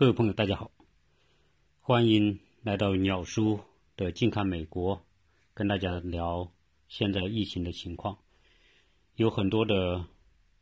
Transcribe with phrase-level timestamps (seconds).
[0.00, 0.70] 各位朋友，大家好，
[1.82, 3.60] 欢迎来到鸟叔
[3.96, 5.02] 的近看美国，
[5.52, 6.50] 跟大家聊
[6.88, 8.16] 现在疫情的情况。
[9.16, 10.06] 有很多的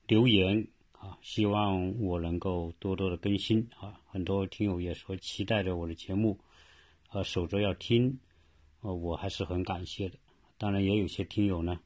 [0.08, 4.00] 留言啊，希望我能够多多的更新啊。
[4.08, 6.40] 很多听友也说期待着我的节目，
[7.10, 8.18] 啊，守着要听，
[8.80, 10.18] 啊，我还是很感谢的。
[10.56, 11.78] 当然，也有些听友呢，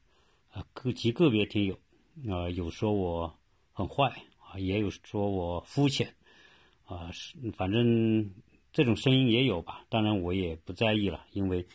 [0.53, 1.79] 啊，个极个别听友
[2.35, 3.39] 啊，有说我
[3.75, 6.15] 很坏啊，也有说我肤浅。
[6.85, 8.31] 啊，是反正
[8.73, 11.67] 这种声音也有吧，当然我也不在意了，因为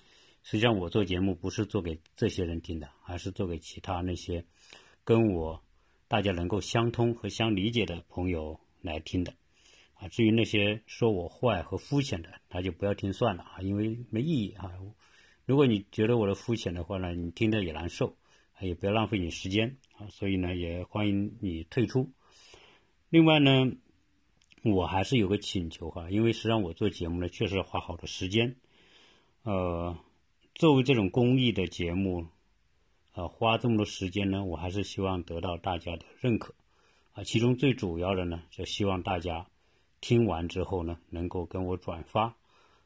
[0.43, 4.45] 实际上我做节目不是做给这些人听的，而是做给其他那些
[5.03, 5.63] 跟我
[6.07, 9.34] 大家能够相通和相理解的朋友来听的。
[9.95, 14.71] 啊，至于那些说我坏和肤浅的，那就不要听算了啊，因为没意义啊。
[15.45, 18.15] 如果你觉得我的肤浅的话呢，你听着也难受，
[18.62, 20.07] 也不要浪费你时间啊。
[20.09, 22.12] 所以呢，也欢迎你退出。
[23.09, 23.71] 另外呢。
[24.71, 28.55] 我还是有个请求哈，因为实际上我做节目呢，确实要花好多时间。
[29.43, 29.98] 呃，
[30.55, 32.27] 作为这种公益的节目，
[33.13, 36.54] 呃，花这么多时间呢，我还是希望得到大家的认可。
[37.13, 39.48] 啊，其中最主要的呢，就希望大家
[40.01, 42.35] 听完之后呢，能够跟我转发。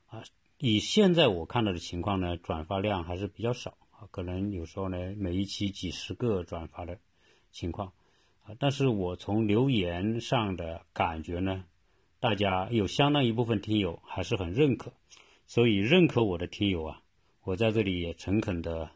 [0.08, 0.24] 啊，
[0.58, 7.00] 以现在我看到的情况呢，转发量还是比较少啊，可能有时候呢，每一期几十个转发的
[7.52, 7.92] 情况。
[8.44, 11.64] 啊，但是我从留言上的感觉呢，
[12.22, 14.94] 大家有相当一部分听友还是很认可，
[15.48, 17.02] 所以认可我的听友啊，
[17.44, 18.92] 我在这里也诚恳的，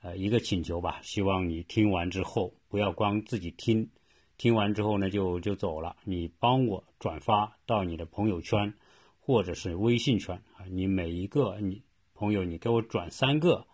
[0.00, 3.90] 呃，一个请求吧，希望你听完之后不要光自己听，
[4.38, 8.72] 听完之后呢就就走了，你帮我转发到你的朋友圈
[9.20, 11.82] 或者是微信圈啊，你每一个你
[12.14, 13.66] 朋友你给我转三个，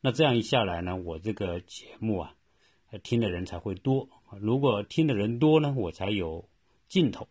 [0.00, 2.34] 那这样一下来呢，我这个节目啊。
[3.02, 6.48] 听的人才会多，如果听的人多呢，我才有
[6.88, 7.26] 劲头。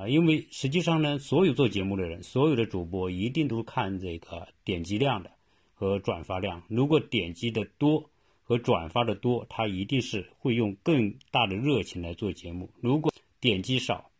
[0.00, 0.08] 啊！
[0.08, 5.30] 因为实际上呢，所有做节目的人，所有的主播一定都看这个点击量的
[5.74, 6.62] 和转发量。
[6.68, 8.08] 如果点击的多
[8.42, 12.70] 和转发的多，他一定是会用更大的热情来做节目。
[12.80, 14.10] 如果点击少，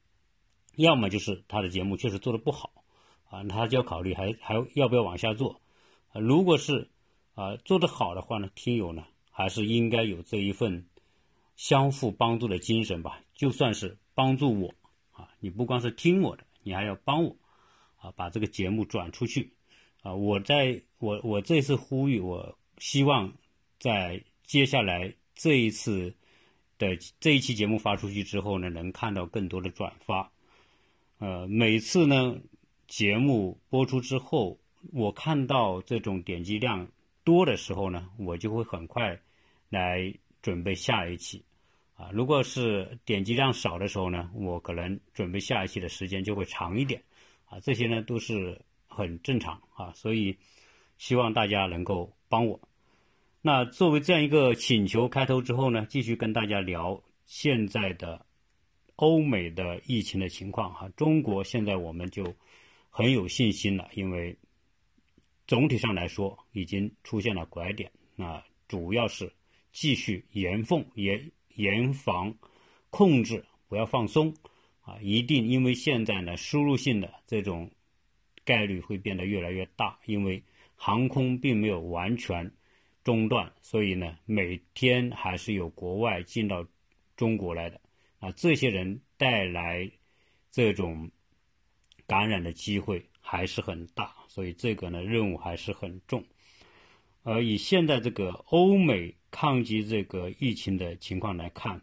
[0.77, 2.71] 要么就是他的节目确实做的不好
[3.31, 5.63] 啊，他就要考虑还还要不要往下做。
[6.13, 6.91] 如果是
[7.35, 9.07] 啊做的好的话呢，听友呢？
[9.31, 10.85] 还是应该有这一份
[11.57, 13.23] 相互帮助的精神吧。
[13.35, 14.75] 就算是帮助我，
[15.41, 17.37] 你不光是听我的，你还要帮我
[17.97, 19.53] 啊，把这个节目转出去
[20.03, 20.15] 啊。
[20.15, 23.33] 我在我我这次呼吁，我希望
[23.79, 26.15] 在接下来这一次
[26.79, 30.31] 的这一期节目发出去之后呢，能看到更多的转发。
[31.19, 32.37] 呃，每次呢
[32.87, 34.59] 节目播出之后，
[34.93, 36.87] 我看到这种点击量
[37.25, 39.21] 多的时候呢，我就会很快。
[39.73, 40.13] 来
[40.43, 41.45] 准备下一期，
[42.01, 47.03] 啊，如果是点击量少的时候呢，我可能准备下一期的时间就会长一点，
[47.45, 50.39] 啊，这些呢都是很正常啊，所以
[50.97, 52.59] 希望大家能够帮我。
[53.43, 58.25] 那作为这样一个请求开头之后呢，继续跟大家聊现在的
[58.97, 60.89] 欧美的疫情的情况哈。
[60.97, 62.35] 中国现在我们就
[62.89, 64.35] 很有信心了，因为
[65.47, 69.31] 总体上来说已经出现了拐点，那主要是。
[69.73, 72.35] 继续严奉严严防
[72.91, 74.35] 控制，不要放松
[74.83, 74.99] 啊！
[75.01, 77.71] 一定，因为现在呢，输入性的这种
[78.45, 80.43] 概率会变得越来越大，因为
[80.77, 82.51] 航空并没有完全
[83.05, 86.67] 中断，所以呢，每天还是有国外进到
[87.17, 87.81] 中国来的
[88.19, 89.91] 啊，这些人带来
[90.51, 91.11] 这种
[92.07, 96.25] 感染的机会还是很大，所以这个呢，任务还是很重。
[97.23, 101.81] 而以现在这个欧美抗击这个疫情的情况来看，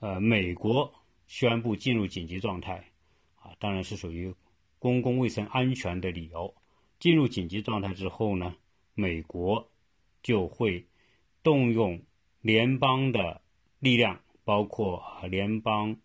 [0.00, 0.92] 呃，美国
[1.26, 2.90] 宣布进入紧急状态，
[3.36, 4.34] 啊，当然是属于
[4.78, 6.54] 公共卫生安全的理由。
[6.98, 8.54] 进入紧急状态之后呢，
[8.94, 9.70] 美国
[10.22, 10.86] 就会
[11.42, 12.02] 动用
[12.40, 13.42] 联邦的
[13.78, 15.96] 力量，包括联邦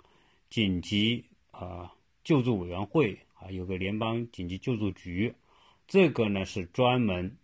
[0.49, 5.35] 紧急啊救助委员会啊，有个联邦紧急救助局，
[5.87, 7.37] 这个呢是专门。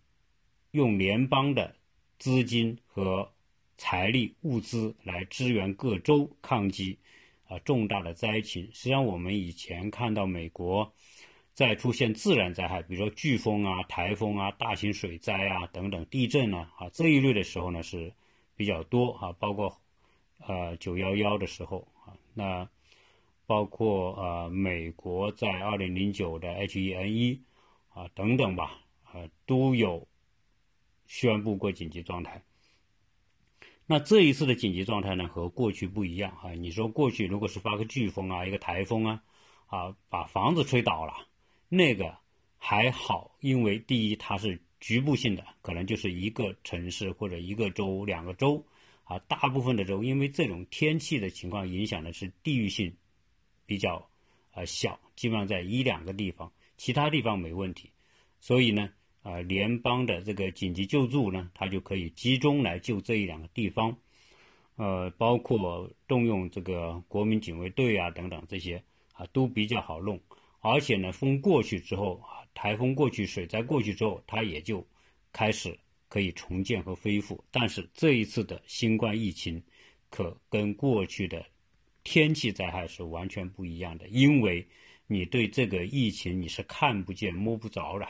[0.70, 1.76] 用联邦的
[2.18, 3.32] 资金和
[3.76, 6.98] 财力物资来支援各州抗击
[7.48, 8.70] 啊重大的灾情。
[8.72, 10.92] 实际上，我们以前看到美国
[11.52, 18.12] 在出现自然灾害，比如说飓风啊、台风啊、大型水灾啊等等、地震啊啊这一类的时候呢是
[18.56, 19.76] 比较多啊，包括
[20.46, 22.68] 呃九幺幺的时候啊，那
[23.46, 27.40] 包括呃美国在二零零九的 H1N1
[27.92, 30.06] 啊等等吧啊都有。
[31.06, 32.42] 宣布过紧急状态。
[33.86, 36.52] 那这一次的紧急状态呢，和过去不一样啊。
[36.52, 39.22] 你说过去如果是发个飓风啊，一个台风啊，
[39.66, 41.26] 啊把房子吹倒了，
[41.68, 42.16] 那个
[42.56, 48.64] 还好，因为第一它是局部性的，可能就是一个城市或者一个州、两个州
[49.04, 52.96] 啊，大部分的州因为这种天气的情况影响的是地域性
[53.66, 54.08] 比较
[54.52, 57.90] 呃小，基本上在一两个地方，其他地方没问题，
[58.40, 58.90] 所以呢。
[59.24, 63.96] 啊，联邦的这个紧急救助呢，它就可以集中来救这一两个地方，
[64.76, 68.84] 呃，包括动用这个国民警卫队啊等等这些
[69.14, 70.20] 啊，都比较好弄。
[70.60, 74.86] 而且呢，风过去之后啊，台风过去，水灾过去之后，它也就
[75.32, 75.78] 开始
[76.10, 77.42] 可以重建和恢复。
[77.50, 79.62] 但是这一次的新冠疫情，
[80.10, 81.46] 可跟过去的
[82.02, 84.68] 天气灾害是完全不一样的，因为
[85.06, 88.06] 你对这个疫情你是看不见摸不着的。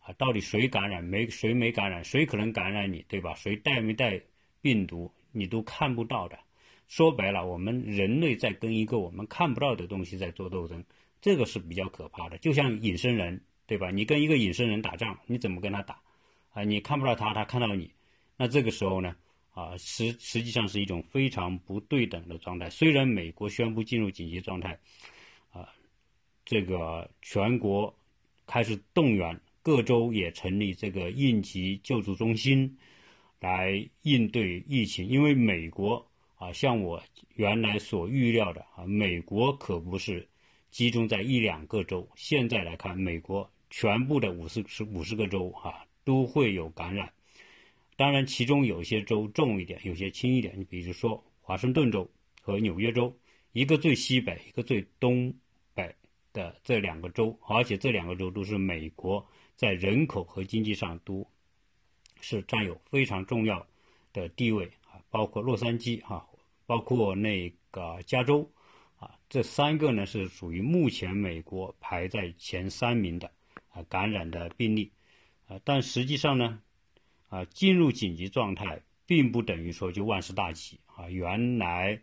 [0.00, 3.34] 啊，到底谁感染没谁没感染，谁可能感染你，对吧？
[3.34, 4.22] 谁带没带
[4.62, 6.38] 病毒，你都看不到的。
[6.88, 10.84] 说白了，我们人类在跟一个我们看不到的东西在做斗争，
[11.20, 12.38] 这个是比较可怕的。
[12.38, 13.90] 就像隐身人，对吧？
[13.90, 16.00] 你跟一个隐身人打仗，你怎么跟他打？
[16.52, 17.92] 啊，你看不到他，他看到你，
[18.36, 19.14] 那这个时候呢？
[19.52, 22.70] 啊，实实际上是一种非常不对等的状态。
[22.70, 24.78] 虽然美国宣布进入紧急状态，
[25.52, 25.68] 啊，
[26.44, 27.94] 这个全国
[28.46, 29.40] 开始动员。
[29.62, 32.78] 各州也成立这个应急救助中心，
[33.40, 35.06] 来应对疫情。
[35.06, 37.02] 因为美国啊，像我
[37.34, 40.26] 原来所预料的啊，美国可不是
[40.70, 42.08] 集中在一两个州。
[42.16, 47.12] 现在来看，美国全部的五十十五十个州啊，都会有感染。
[47.96, 50.58] 当然，其中有些州重一点，有些轻一点。
[50.58, 52.10] 你比如说华盛顿州
[52.40, 53.14] 和纽约州，
[53.52, 55.34] 一个最西北，一个最东
[55.74, 55.94] 北
[56.32, 59.28] 的这两个州，而且这两个州都是美国。
[59.60, 61.28] 在人口和经济上都
[62.22, 63.66] 是占有非常重要
[64.10, 66.24] 的地位啊，包括洛杉矶啊，
[66.64, 68.50] 包括那个加州
[68.98, 73.30] 啊，这三个呢是属于目前美国排在前三名的
[73.68, 74.90] 啊感染的病例
[75.46, 76.62] 啊，但实际上呢
[77.28, 82.00] 啊进入紧急状态并不等于说就万事大吉啊，原来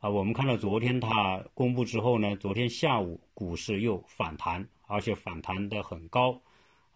[0.00, 6.42] 啊我们看到昨天它公布之后呢，昨天下午股市又反弹，而且反弹的很高。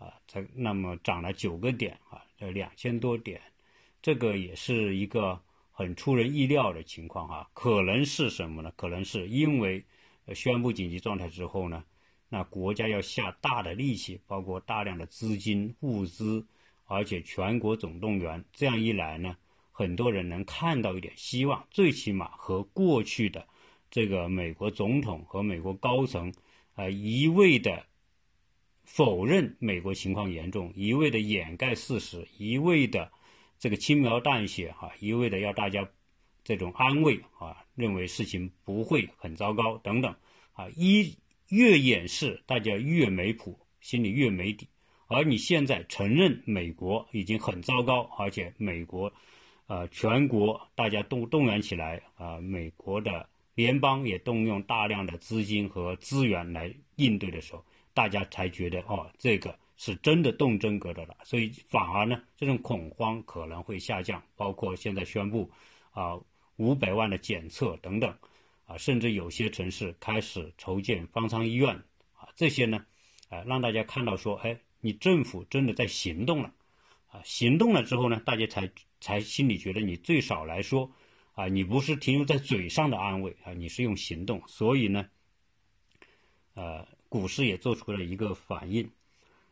[0.01, 3.39] 啊，才那么涨了九个点啊，这两千多点，
[4.01, 5.39] 这个也是一个
[5.71, 7.51] 很出人意料的情况哈。
[7.53, 8.73] 可能是什么呢？
[8.77, 9.85] 可能是因为
[10.35, 11.85] 宣布紧急状态之后呢，
[12.31, 16.47] 那国家要下大的力气，包括大量的资金、物资，
[16.87, 18.43] 而且全国总动员。
[18.53, 19.37] 这样一来呢，
[19.71, 23.47] 很多人能看到一点希望，最起码和过去的
[23.91, 26.33] 这个美国总统和美国高层
[26.75, 27.85] 啊一味的。
[28.93, 33.13] 否认美国情况严重，一味的掩盖事实，一味的
[33.57, 35.89] 这个轻描淡写，哈，一味的要大家
[36.43, 40.13] 这种安慰啊，认为事情不会很糟糕等等，
[40.55, 41.17] 啊，一
[41.51, 44.69] 越掩饰，大家越没谱，心里越没底。
[45.07, 49.13] 而你现在承认美国已经很糟糕，而且美国，
[49.69, 57.65] 呃，全国大家动动员起来，啊，美国的联邦也动用大量的资金和资源来应对的时候。
[57.93, 64.23] 大家才觉得哦，这个是真的动真格的了，所以反而呢，这种恐慌可能会下降。
[64.37, 65.51] 包括现在宣布
[65.93, 66.21] 啊，
[66.57, 68.17] 五百万的检测等等，
[68.67, 71.75] 啊，甚至有些城市开始筹建方舱医院
[72.15, 72.85] 啊，这些呢，
[73.29, 76.53] 啊，让大家看到说，哎，你政府真的在行动了，
[77.09, 78.71] 啊，行动了之后呢，大家才
[79.01, 80.93] 才心里觉得你最少来说，
[81.33, 85.09] 啊，你不是停留在嘴上的安慰啊，你是用行动，所以呢，
[86.55, 86.87] 呃。
[87.11, 88.89] 股市也做出了一个反应，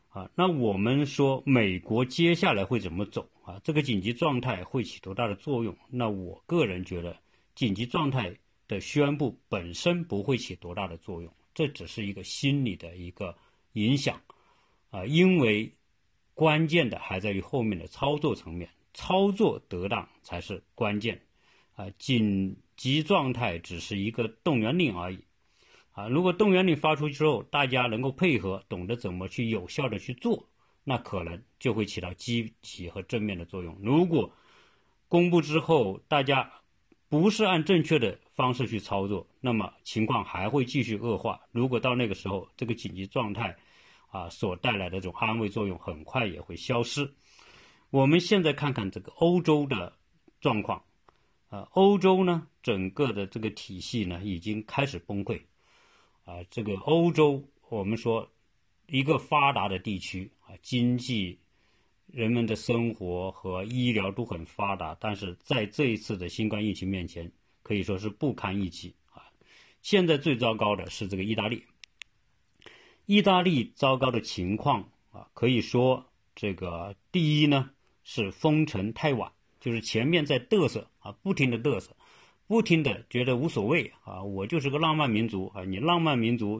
[0.07, 3.59] 啊，那我们说美国接下来会怎么走啊？
[3.65, 5.77] 这个紧急状态会起多大的作用？
[5.89, 7.15] 那我个人觉得，
[7.55, 8.33] 紧急状态
[8.65, 13.35] 的宣布本身不会起多大的作用，这只是一个心理的一个
[13.73, 14.21] 影响，
[14.89, 15.69] 啊，因为
[16.33, 21.21] 关键的还在于后面的操作层面，操作得当才是关键，
[21.75, 25.19] 啊，紧急状态只是一个动员令而已。
[25.99, 30.47] 啊，如果动员令发出之后，大家能够配合，懂得怎么去有效的去做，
[30.85, 33.77] 那可能就会起到积极和正面的作用。
[33.81, 34.31] 如果
[35.09, 36.49] 公布之后，大家
[37.09, 41.41] 不是按正确的方式去操作，那么情况还会继续恶化。
[41.51, 43.57] 如果到那个时候，这个紧急状态
[44.09, 47.13] 啊所带来的这种安慰作用很快也会消失。
[47.89, 49.97] 我们现在看看这个欧洲的
[50.39, 50.81] 状况，
[51.49, 55.41] 啊，欧洲呢整个的这个体系呢已经开始崩溃。
[56.29, 58.29] 啊，这个欧洲，我们说
[58.85, 61.39] 一个发达的地区啊，经济、
[62.05, 67.31] 人们的生活和医疗都很发达，但是在这一次的新冠疫情面前，
[67.63, 69.25] 可以说是不堪一击啊。
[69.81, 71.63] 现在最糟糕的是这个意大利
[73.07, 76.05] 意大利糟糕的情况啊，可以说
[76.35, 77.71] 这个第一呢
[78.03, 81.95] 是封城太晚，就是前面在嘚瑟啊，不停的嘚瑟，
[82.49, 86.59] 不停的觉得无所谓啊，我就是个浪漫民族啊，你浪漫民族，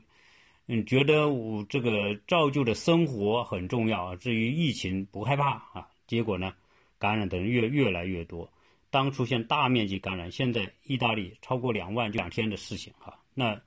[0.67, 6.53] 嗯，觉得我这个照旧的生活很重要啊，至于疫情不害怕啊，结果呢，
[6.99, 8.53] 感染的人越越来越多，
[8.91, 13.59] 当出现大面积感染，现在意大利超过两万两天的事情哈，那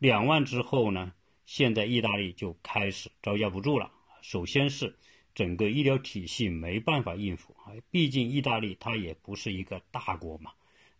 [0.00, 1.12] 两万之后呢？
[1.46, 3.90] 现在意大利就开始招架不住了。
[4.20, 4.94] 首先是
[5.34, 10.50] 整个医疗体系没办法应付啊，毕竟意大利它也不是一个大国嘛，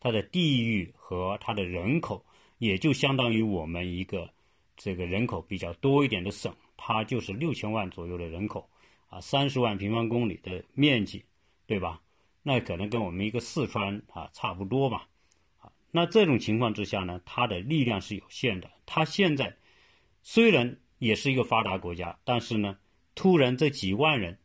[0.00, 2.24] 它的地域和它的人口
[2.58, 4.30] 也就相当于我们一个
[4.76, 8.68] 这个人口比较多一点的省，它就是六千万左右的人口
[9.08, 11.24] 啊，三十万平方公里的面积，
[11.66, 12.00] 对吧？
[12.42, 15.08] 那可能跟我们一个四川啊差不多吧。
[15.58, 19.56] 啊，那这种情况之下呢，它的力量是有限的，它现在。
[20.20, 22.76] 虽然也是一个发达国家，但是呢，
[23.14, 24.38] 突然这几万人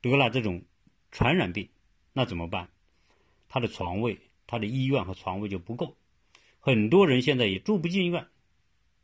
[0.00, 0.62] 得了这种
[1.10, 1.68] 传染病，
[2.14, 2.70] 那怎么办？
[3.48, 4.18] 他的床位、
[4.52, 5.96] 他的医院和床位就不够，
[6.60, 8.26] 很多人现在也住不进医院，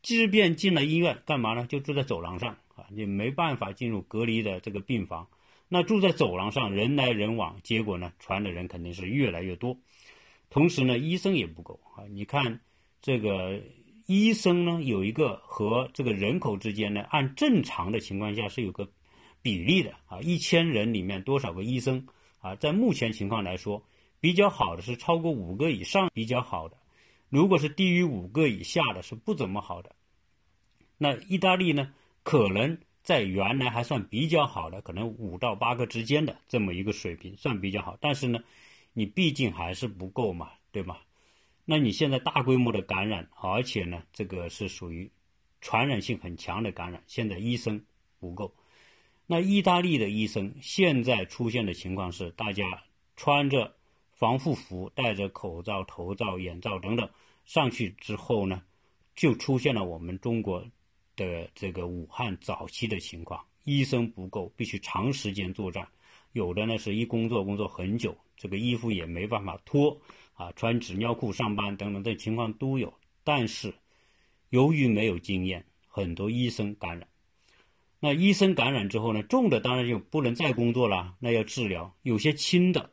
[0.03, 1.65] 即便进了医院，干嘛呢？
[1.65, 5.27] 就住在走廊上啊，你没办法进入隔离的这个病房。
[5.67, 9.77] 那住在走廊上，人来人往，结果呢，传的人肯定是越来越多。
[10.49, 12.61] 同时呢，医生也不够啊，你看
[13.01, 13.59] 这个。
[14.11, 18.89] 医生呢有一个和这个人口之间呢，按正常的情况下是有个
[19.43, 22.07] 比例的啊，一千人里面多少个医生
[22.39, 22.55] 啊？
[22.55, 23.83] 在目前情况来说，
[24.19, 26.77] 比较好的是超过五个以上比较好的，
[27.29, 29.95] 如果是低于五个以下的是不怎么好的。
[30.97, 38.39] 那意大利呢，可能在原来还算比较好的，可能五到八个之间的这么一个水平算比较好，但是呢，
[38.93, 40.97] 你毕竟还是不够嘛，对吗？
[41.63, 45.09] 那你现在大规模的感染，而且呢，这个是属于
[45.61, 47.85] 传染性很强的感染，现在医生
[48.19, 48.53] 不够。
[49.27, 52.83] 那意大利的医生现在出现的情况是，大家
[53.15, 53.75] 穿着
[54.19, 57.09] 防护服、戴着口罩、头罩、眼罩等等
[57.45, 58.61] 上去之后呢，
[59.15, 60.61] 就出现了我们中国
[61.15, 65.87] 的这个武汉早期的情况，医生不够，必须长时间作战，
[66.33, 69.97] 有的呢是一工作工作很久，这个衣服也没办法脱。
[70.33, 73.73] 啊，穿纸尿裤上班等等这情况都有，但是
[74.49, 77.07] 由于没有经验，很多医生感染。
[77.99, 81.93] 那医生感染之后呢，重的当然就不能再工作了，那要治疗。
[82.03, 82.91] 有些轻的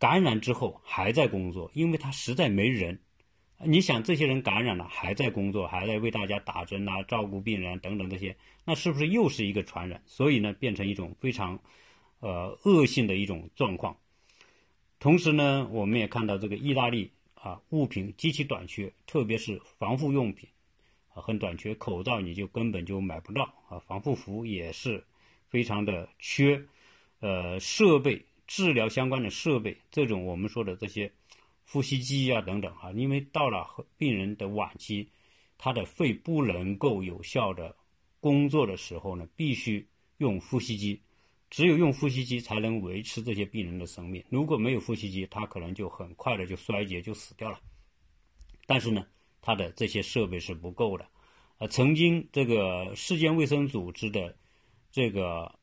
[0.00, 2.98] 感染之后还在工作，因为他实在没人。
[3.62, 10.02] 你想，这些人感染了还在工作，还在为大家打针啊、照顾病人等等这些，那是不是又是一个传染？
[10.06, 11.60] 所以呢，变成一种非常
[12.20, 13.98] 呃恶性的一种状况。
[14.98, 20.48] 同时呢，我们也看到这个意大利啊，物品极其短缺，特别是防护用品
[21.12, 21.74] 啊，很短缺。
[21.74, 25.04] 口罩你就根本就买不到啊，防护服也是
[25.50, 26.64] 非常的缺。
[27.20, 31.12] 呃，设备治疗相关的设备，这种我们说的这些
[31.68, 33.64] 呼吸机啊等等啊，因为到了
[33.96, 35.08] 病人的晚期，
[35.56, 37.76] 他的肺不能够有效的
[38.18, 39.86] 工作的时候呢，必须
[40.18, 41.00] 用呼吸机。
[41.48, 44.24] 只有用呼吸机才能维持这些病人的生命。
[44.30, 47.60] 如果没有呼吸机，他可能就很快的就衰竭，就死掉了。
[48.66, 49.06] 但是呢，
[49.40, 51.08] 他的这些设备是不够的。
[51.58, 54.36] 呃，曾经这个世界卫生组织的
[54.90, 55.56] 这个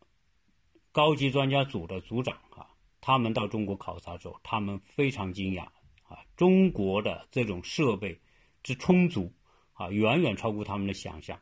[0.94, 2.68] 高级专家组的组长啊，
[3.08, 5.64] 他们到中国考察之后，他们非常惊讶
[6.10, 8.20] 啊，中国的这种设备
[8.64, 9.32] 之充足
[9.72, 11.40] 啊，远远超过他们的想象。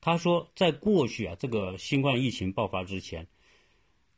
[0.00, 3.28] 他说，在过去啊，这个新冠疫情爆发之前。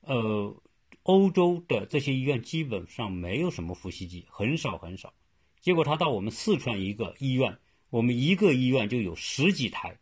[0.01, 0.57] 呃，
[1.03, 5.13] 欧洲的这些医院基本上没有什么呼吸机，很少很少。
[5.61, 7.59] 结果他到我们四川一个医院，
[7.91, 9.99] 我们一个医院就有十几台，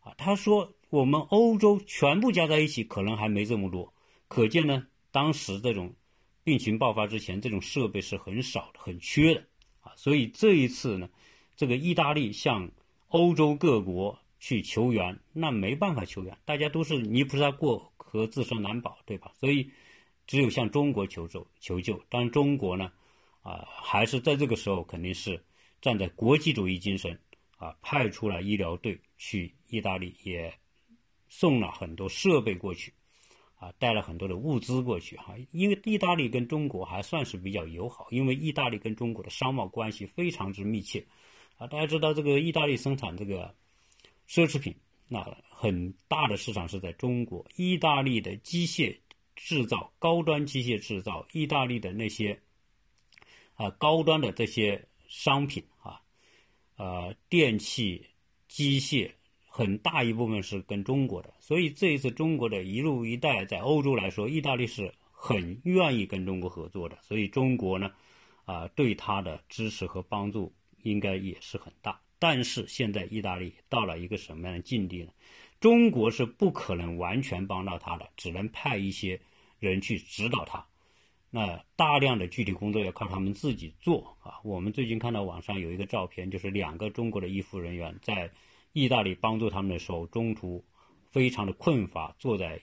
[0.00, 3.94] 啊，他说我们欧洲全部加在一起可能还没这么多。
[4.28, 5.94] 可见呢，当时这种
[6.44, 9.44] 病情爆发之前，这种设备是很少的、很缺的，
[9.80, 11.08] 啊，所以这一次呢，
[11.56, 12.70] 这个意大利向
[13.08, 17.90] 欧洲各国去求援，那没办法求援，大家都是泥菩萨过。
[17.96, 19.32] 河自身难保，对吧？
[19.34, 19.72] 所以
[20.24, 22.00] 只有向中国求助求救。
[22.08, 22.92] 当中国呢，
[23.42, 25.44] 啊，还是在这个时候肯定是
[25.80, 27.18] 站在国际主义精神
[27.56, 30.54] 啊，派出了医疗队去意大利，也
[31.28, 32.92] 送了很多设备过去，
[33.64, 35.34] 啊，带了很多的物资过去哈。
[35.50, 41.06] 因为意大利跟中国还算是比较友好，因为意大利跟中国的商贸关系非常之密切，
[41.56, 43.54] 啊，大家知道这个意大利生产这个
[44.28, 44.74] 奢侈品。
[45.08, 48.98] 那很大的市场是在中国，意大利的机械
[49.34, 52.38] 制造、高端机械制造，意大利的那些
[53.54, 56.02] 啊高端的这些商品啊，
[56.76, 58.06] 呃，电器、
[58.46, 59.10] 机械
[59.56, 67.92] 很大一部分是跟中国的，所以这一次中国的一路一带在欧洲来说，意大利是很愿意跟中国合作的，所以中国呢，
[68.46, 72.00] 啊，对他的支持和帮助应该也是很大。
[72.18, 75.12] 但是现在意大利到了一个什么样的境地呢？
[75.60, 79.20] 中国是不可能完全帮到他的，只能派一些
[79.60, 80.66] 人去指导他。
[81.30, 84.40] 那大量的具体工作要靠他们自己做啊！
[84.42, 88.32] 我们最近看到网上有一个照片，就是两个中国的医护人员在
[88.74, 90.62] 意大利帮助他们的时候，中途
[91.10, 92.60] 非常的困乏，坐在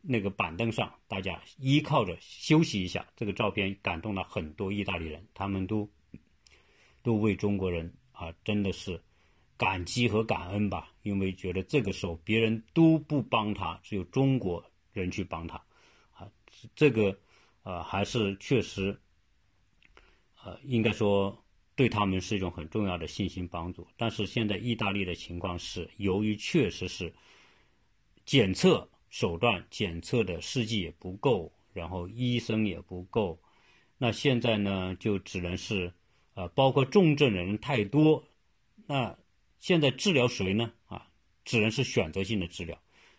[0.00, 3.06] 那个板凳上，大家依靠着休息一下。
[3.14, 5.88] 这个照片感动了很多意大利人，他们都
[7.04, 9.00] 都为中国人啊，真的是
[9.56, 15.62] 感激和感恩吧，因为觉得这个时候别人都不帮他，只有中国人去帮他
[16.12, 16.28] 啊，
[16.74, 17.16] 这个。
[17.64, 18.98] 呃，还是确实，
[20.42, 21.44] 呃，应该说
[21.78, 23.86] 对他们是一种很重要的信心帮助。
[23.96, 27.14] 但是现在意大利的情况是，由于确实是
[28.26, 33.40] 检测手段、检测的试剂也不够，然后医生也不够，
[33.96, 35.92] 那现在呢，就只能是，
[36.34, 38.24] 呃，包括重症的人太多，
[38.88, 39.16] 那
[39.60, 40.72] 现在治疗谁呢？
[40.88, 41.06] 啊，
[41.44, 42.76] 只能是选择性的治疗。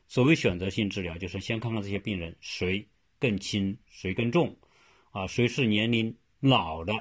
[0.10, 2.86] 所谓选择性治疗，就是先看看这些病人谁。
[3.22, 4.56] 更轻谁更重，
[5.12, 6.94] 啊，谁是年龄老的，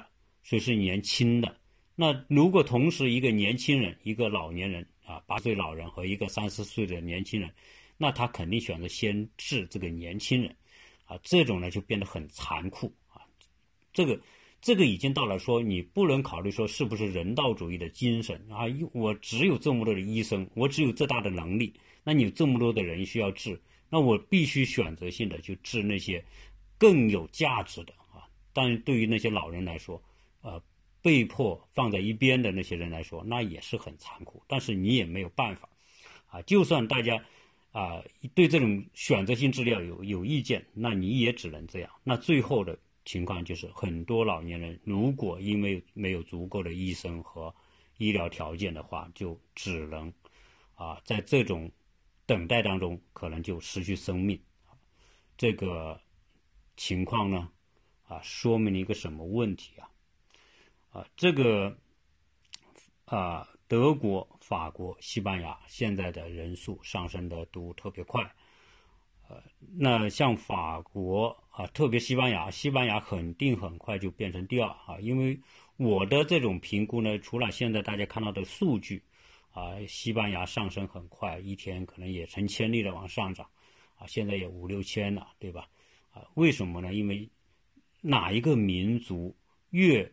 [0.43, 1.57] 所以是年轻的？
[1.95, 7.53] 那如果同时一个年轻人、一个老年人啊，八岁老人和一个三十岁的年轻人，
[7.97, 10.55] 那他肯定选择先治这个年轻人，
[11.05, 13.21] 啊，这种呢就变得很残酷啊。
[13.91, 14.19] 这个
[14.61, 18.63] 这个已经到了说你不能考虑说是不是人道主义的精神啊？
[18.93, 23.59] 我只有这么多的医生，我只有这大的能力，那你有这么多的人需要治。
[23.89, 26.23] 那我必须选择性的去治那些
[26.77, 30.01] 更有价值的啊，但是对于那些老人来说，
[30.41, 30.61] 呃，
[31.01, 34.43] 被迫放在一边的那些人来说，那也是很残酷。
[34.47, 35.69] 但是你也没有办法，
[36.27, 37.23] 啊，就算大家
[37.71, 38.03] 啊
[38.33, 41.91] 对这种选择性治疗有有意见，那你也只能这样。
[42.03, 47.53] 那最后的情况就是，很多老年人如果因为没有足够的医生和
[47.97, 50.11] 医疗条件的话，就只能
[50.75, 51.71] 啊在这种。
[52.25, 54.39] 等待当中可能就失去生命，
[55.35, 55.99] 这个
[56.77, 57.49] 情况呢，
[58.07, 59.89] 啊，说明了一个什么问题啊？
[60.91, 61.77] 啊，这个
[63.05, 68.23] 啊，德国、法国、西班牙现在的人数上升的都特别快，
[69.27, 69.41] 呃，
[69.77, 75.39] 那像法国啊，特别西班牙，西班牙肯定很快就变成第二啊，因为
[75.77, 79.03] 我的这种评估呢，除了现在大家看到的数据。
[79.51, 83.49] 啊，西班牙上升很快，一天可能也成千例的往上涨，
[83.97, 85.67] 啊，现在也五六千了，对吧？
[86.11, 86.93] 啊，为什么呢？
[86.93, 87.27] 因为
[87.99, 89.35] 哪一个民族
[89.71, 90.09] 越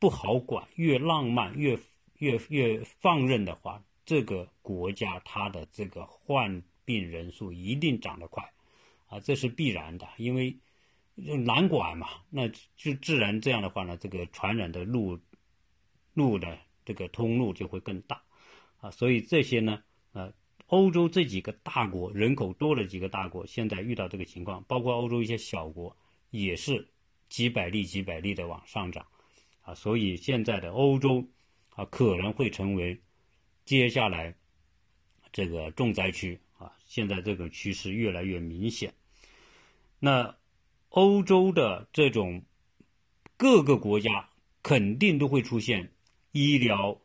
[0.00, 1.78] 不好管、越浪漫、越
[2.18, 8.50] 越越放任的话，这个国家它的这个患病人数一定涨得快，
[9.06, 10.56] 啊，这是必然的，因为
[11.14, 15.20] 难管嘛，那就自然这样的话呢，这个传染的路
[16.14, 18.22] 路的这个通路就会更大。
[18.78, 19.82] 啊，所以这些呢，
[20.12, 20.32] 呃，
[20.68, 25.94] 欧洲这几个大国人口多的几个大国，现在遇到这个情况，包括欧洲一些小国，
[26.30, 26.88] 也是
[27.28, 29.06] 几百例几百例的往上涨，
[29.74, 31.28] 所以现在的欧洲
[31.70, 33.00] 啊可能会成为
[33.64, 34.34] 接下来
[35.32, 38.94] 这个重灾区啊，现在这个趋势越来越明显。
[39.98, 40.36] 那
[40.88, 42.42] 欧洲的这种
[43.36, 44.28] 各个国家
[44.62, 45.92] 肯定都会出现
[46.32, 47.00] 医疗。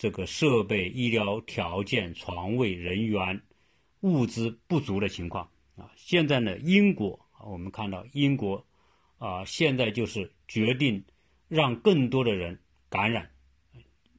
[0.00, 3.42] 这个设备、医疗条件、床位、人员、
[4.02, 8.64] 物资不足的情况啊，现在呢，英国啊，我们看到英国
[9.18, 11.04] 啊，现在就是决定
[11.48, 13.30] 让更多的人感染，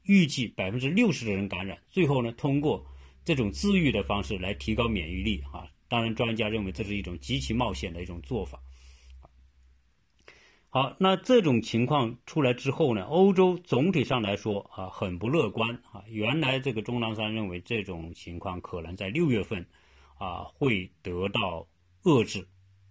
[0.03, 2.85] 预计百分之六十的人感染，最后呢，通过
[3.23, 5.69] 这种自愈的方式来提高免疫力啊。
[5.87, 8.59] 当然，专家认为这是一种极其冒险的一种做法。
[10.71, 13.01] 好，那这种情况出来之后呢？
[13.05, 16.03] 欧洲总体上来说啊，很不乐观啊。
[16.07, 19.65] 原来这个钟南山认为这种情况可能在六月份
[20.19, 21.67] 啊会得到
[22.03, 22.47] 遏制，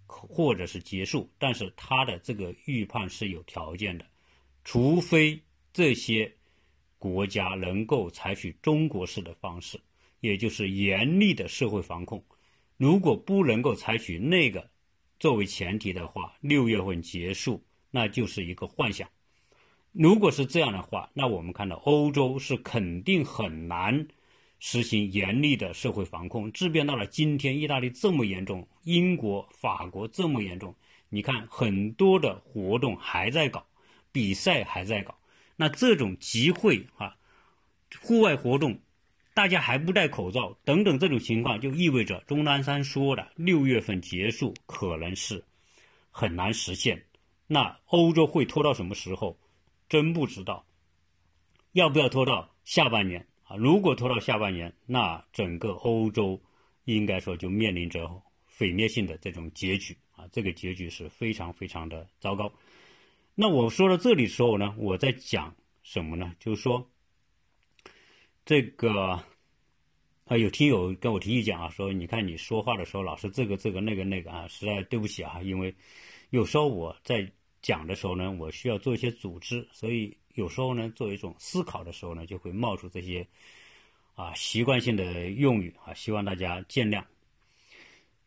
[0.06, 1.30] 或者是结束。
[1.38, 4.04] 但是他的这个预判是有条件的，
[4.70, 5.40] 除非
[5.72, 6.30] 这些
[6.98, 9.80] 国家能够采取中国式的方式，
[10.20, 12.22] 也就是严厉的社会防控。
[12.76, 14.68] 如果不能够采取那个
[15.18, 17.64] 作为前提的话，六月份结束。
[17.90, 19.08] 那就是一个幻想。
[19.92, 24.06] 如果是这样的话，那我们看到欧洲是肯定很难
[24.58, 26.52] 实行严厉的社会防控。
[26.52, 30.74] 即便到了今天，意大利这么严重，英国、法国这么严重，
[31.08, 33.66] 你看很多的活动还在搞，
[34.12, 35.18] 比赛还在搞。
[35.56, 37.16] 那这种集会啊，
[38.00, 38.80] 户外活动
[39.34, 45.44] 大家还不戴口罩等等这种情况，就意味着钟南山说的六月份结束可能是
[46.10, 47.04] 很难实现。
[47.46, 49.38] 那欧洲会拖到什么时候？
[49.88, 50.66] 真不知道。
[51.72, 53.56] 要不要拖到下半年啊？
[53.56, 56.40] 如果拖到下半年，那整个欧洲
[56.84, 60.28] 应该说就面临着毁灭性的这种结局啊！
[60.32, 62.52] 这个结局是非常非常的糟糕。
[63.40, 66.34] 那我说到这里时候呢，我在讲什么呢？
[66.40, 66.90] 就是说，
[68.44, 69.22] 这个
[70.24, 75.72] 啊，有听友跟我提意见啊，说你看你说话的时候老是这个这个那个那个啊，实在对不起啊，因为
[76.30, 77.30] 有时候我在
[77.62, 83.24] 讲的时候呢，我需要做一些组织，所以有时候呢，做一种思考的时候呢，就会冒出这些
[84.16, 87.04] 啊习惯性的用语啊，希望大家见谅。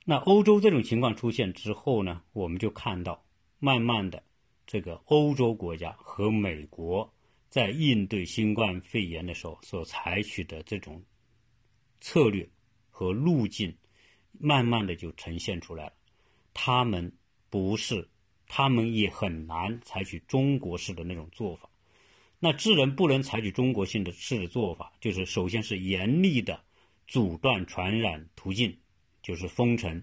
[0.06, 3.26] 那欧洲这种情况出现之后呢，我们就看到
[3.60, 4.24] 慢慢的。
[4.71, 7.13] 这个欧洲国家和美国
[7.49, 11.03] 在应对新冠肺炎的时候所采取的这种
[11.99, 12.49] 策略
[12.89, 13.75] 和路径，
[14.39, 15.93] 慢慢的就呈现出来了。
[16.53, 17.12] 他们
[17.49, 18.07] 不是，
[18.47, 21.69] 他们也很难采取中国式的那种做法。
[22.39, 26.63] 那自然不能采取中国性的式的做法，就是首先是严厉的
[27.10, 28.79] 阻断传染途径，
[29.21, 30.01] 就是封城。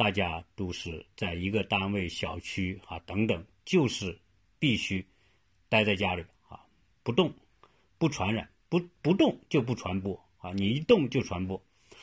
[0.00, 4.18] 大家都是在一个单位、小区啊等等，就是
[4.58, 5.04] 必须
[5.68, 6.64] 待在家里啊，
[7.02, 7.30] 不动，
[7.98, 11.62] 不传染，不不动就不传播啊，你一动就传播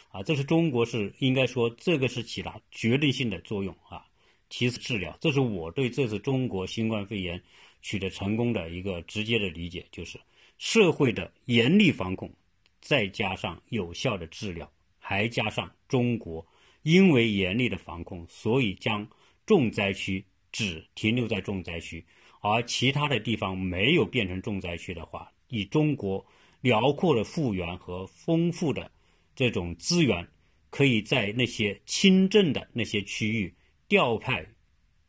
[0.10, 4.06] 啊，这是中国是应该说这个是起了决定性的作用啊。
[4.48, 7.42] 其次治疗，这是我对这次中国新冠肺炎
[7.82, 10.22] 取得成功的一个直接的理解，就是
[10.60, 12.32] 社会的严厉防控，
[12.80, 16.46] 再加上有效的治疗，还加上中国。
[16.84, 19.08] 因为严厉的防控，所以将
[19.46, 22.06] 重灾区只停留在重灾区，
[22.42, 26.26] 而其他的地方没有变成重灾区的话，以中国
[26.62, 28.92] 辽阔的复原和丰富的
[29.36, 30.28] 这种资源，
[30.70, 33.54] 可以在那些轻症的那些区域
[33.88, 34.46] 调派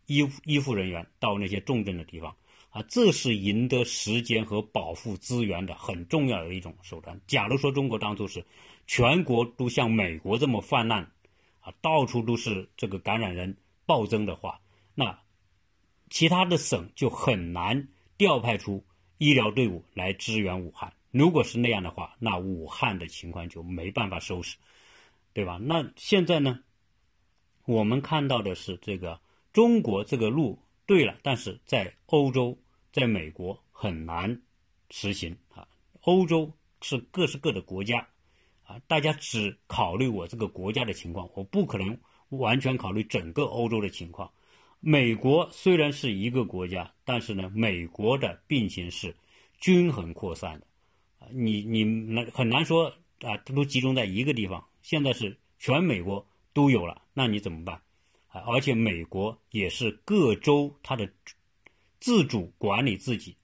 [0.07, 2.35] 医医护人员到那些重症的地方，
[2.71, 7.21] 啊，这是赢得时间和保护资源的很重要的一种手段。
[7.27, 8.45] 假如说中国当初是
[8.87, 11.11] 全国都像美国这么泛滥，
[11.81, 14.61] 到处都是这个感染人暴增的话，
[14.95, 15.19] 那
[16.11, 18.85] 其他的省就很难调派出
[19.19, 20.93] 医疗队伍来支援武汉。
[21.11, 24.57] 如果是那样的话，那武汉的情况就没办法收拾，
[25.33, 25.59] 对吧？
[25.61, 26.61] 那现在呢，
[27.65, 29.21] 我们看到的是这个
[29.53, 32.59] 中国这个路对了，但是在欧洲、
[32.93, 34.43] 在美国很难
[34.91, 35.67] 实行啊。
[36.03, 38.07] 欧洲是各是各的国家。
[38.69, 44.31] 啊，大家只考虑我这个国家的情况，我不可能完全考虑整个欧洲的情况。
[44.79, 49.17] 美国虽然是一个国家，但是呢，美国的病情是
[49.59, 50.67] 均衡扩散的，
[51.19, 54.63] 啊，你你难很难说啊，它都集中在一个地方。
[54.83, 57.81] 现在是全美国都有了，那你怎么办？
[58.27, 61.11] 啊，而且美国也是各州它的
[62.01, 63.35] 自主管理自己，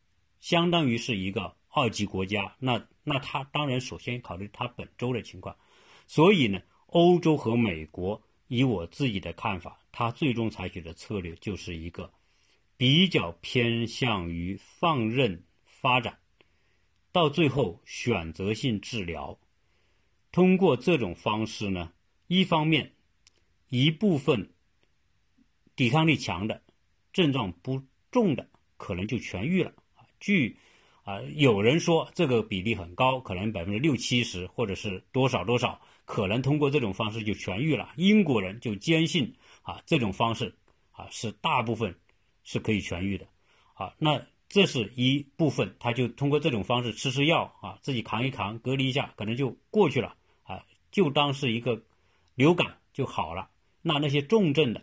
[0.40, 2.56] 相当于是一个二级国家。
[2.58, 2.87] 那。
[3.04, 5.56] 那他当然首先考虑他本周的情况，
[6.06, 12.12] 所以呢，欧洲和美国，以我自己的看法，他最终采取的策略就是一个
[12.76, 16.18] 比较偏向于放任发展，
[17.12, 19.38] 到最后选择性治疗。
[20.32, 21.92] 通过这种方式呢，
[22.26, 22.94] 一方面
[23.68, 24.50] 一部分
[25.76, 26.62] 抵抗力强的、
[27.12, 29.74] 症状不重的可能就痊愈了。
[30.18, 30.58] 据
[31.04, 37.92] 啊，有人说这个比例很高，可能百分之六七十，或者是多少多少，可能通过这种方式就痊愈了。
[37.96, 40.54] 英国人就坚信啊，这种方式
[40.92, 41.94] 啊是大部分
[42.42, 43.26] 是可以痊愈的。
[43.74, 51.82] 啊，那这是一部分，他就通过这种方式吃吃药啊，自己扛一扛，隔离一下，可能就过去了啊，就当是一个
[52.34, 53.50] 流感就好了。
[53.82, 54.82] 那那些重症的，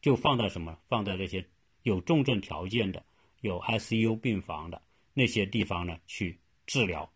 [0.00, 0.78] 就放在什么？
[0.88, 1.44] 放在那些
[1.82, 3.02] 有重症条件的、
[3.40, 4.80] 有 ICU 病房的。
[5.18, 7.10] 那些地方呢去治疗。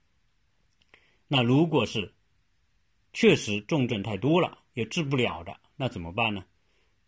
[1.28, 2.14] 那如果是
[3.12, 6.42] 确实重症太多了，也治不了的，那怎么办呢？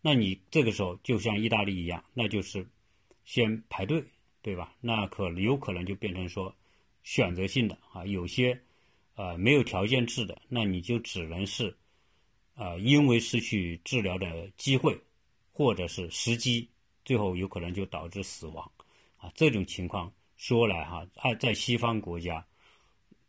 [0.02, 2.68] 那你这个时候就像意大利一样，那就是
[3.24, 4.04] 先排队，
[4.42, 4.76] 对吧？
[4.82, 6.54] 那可有可能就变成说
[7.02, 8.60] 选择性的啊，有些
[9.14, 11.74] 呃没有条件治的，那你就只能是
[12.54, 15.00] 呃因为失去治疗的机会
[15.52, 16.68] 或者是时机，
[17.02, 18.70] 最后有可能就导致死亡
[19.16, 20.12] 啊，这种情况。
[20.42, 22.44] 说来哈，在在西方国家，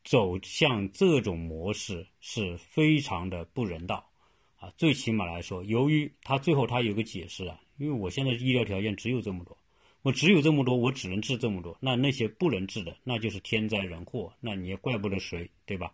[0.04, 4.10] 走向这种模式是非常的不人道，
[4.58, 9.56] 啊，最起码来说，由于他最后他有个解释啊，因为我现在医疗条件只有这么多，
[10.02, 15.93] 我只有这么多，我只能治这么多，那那些不能治的，那就是天灾人祸，那你也怪不得谁，对吧？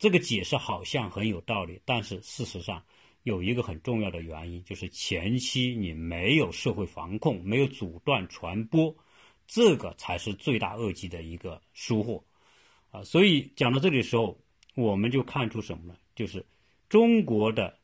[0.00, 2.82] 这个解释好像很有道理，但是事实上
[3.22, 8.92] 有一个很重要的原因，就是前期你没有社会防控，没有阻断传播，
[9.46, 12.24] 这个才是罪大恶极的一个疏忽
[12.90, 13.02] 啊。
[13.04, 14.38] 所以讲到这里的时候，
[14.74, 15.96] 我们就看出什么呢？
[16.14, 16.44] 就是
[16.88, 17.78] 中国的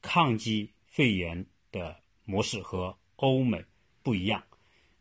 [0.00, 3.64] 抗击肺炎的模式和欧美
[4.02, 4.42] 不一样。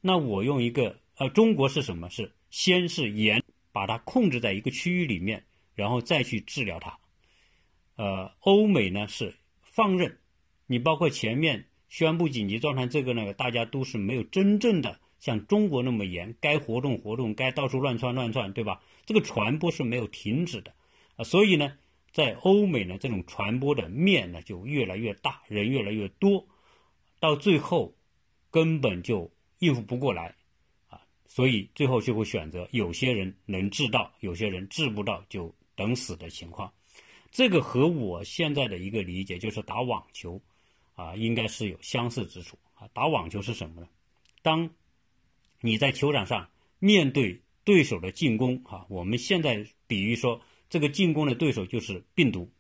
[0.02, 2.10] 那我用一个呃，中国是什么？
[2.10, 5.46] 是先是严把它控制在一个区域里面。
[5.74, 7.00] 然后再去治疗它，
[7.96, 9.34] 呃，欧美呢是
[9.64, 10.20] 放任，
[10.68, 18.82] 你包括前面宣布紧急状态这个呢，大家都是没有真正的像中国那么严，该活动活动，该到处乱窜乱窜，对吧？
[19.06, 20.74] 这个传播是没有停止的，
[21.16, 21.78] 啊，所以呢，
[22.12, 26.46] 在欧美呢，这种传播的面呢就越来越大，人越来越多，
[27.22, 27.96] 到最后
[28.50, 30.36] 根本就应付不过来，
[30.90, 35.56] 啊，所以最后就会选择有些人能治到，有些人治不到就。
[35.74, 36.72] 等死的情况，
[37.32, 40.40] 这个和我现在的一个理解就是打网球，
[40.94, 42.88] 啊，应该是有相似之处啊。
[42.94, 43.88] 打网球是什么呢？
[44.44, 44.70] 当
[45.62, 52.52] 你在球场上面对对手的进攻，哈，我们现在比喻说这个进攻的对手就是病毒，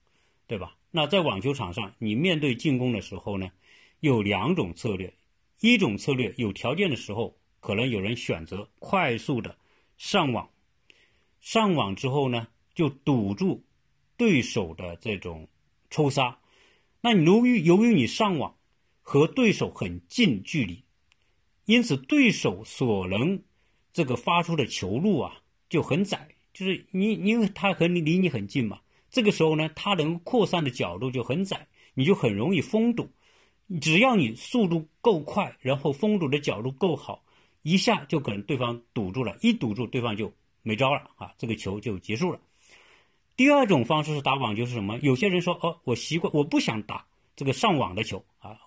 [0.47, 0.77] 对吧？
[0.91, 3.51] 那在网球场上，你面对进攻的时候呢，
[3.99, 5.13] 有两种策略，
[5.59, 9.57] 一种策略有条件的时候，可能有人选择快速的
[9.97, 10.49] 上网，
[11.39, 12.47] 上网之后呢？
[12.73, 13.65] 就堵住
[14.15, 15.49] 对手的这种
[15.89, 16.39] 抽杀，
[17.01, 18.55] 那由于由于你上网
[19.01, 20.81] 和对手很近距离，
[21.65, 23.41] 因此对手所能
[23.93, 33.09] 这个发出的球路啊就很窄，就是你因为他和你离你很近嘛，这个时候呢，他能扩散的角度就很窄，你就很容易封堵。
[33.79, 37.23] 只要你速度够快，然后封堵的角度够好，
[37.61, 42.39] 一下就可能对方堵住了，一堵住对方就没招了啊，这个球就结束了。
[43.37, 44.99] 第二种方式是打网球是什么？
[44.99, 48.59] 有些人说哦，我习惯，我不想打这个上网的球啊，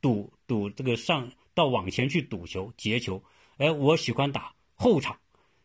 [0.00, 3.24] 赌赌这个上到网前去赌球截球，
[3.56, 5.18] 哎，我喜欢打后场。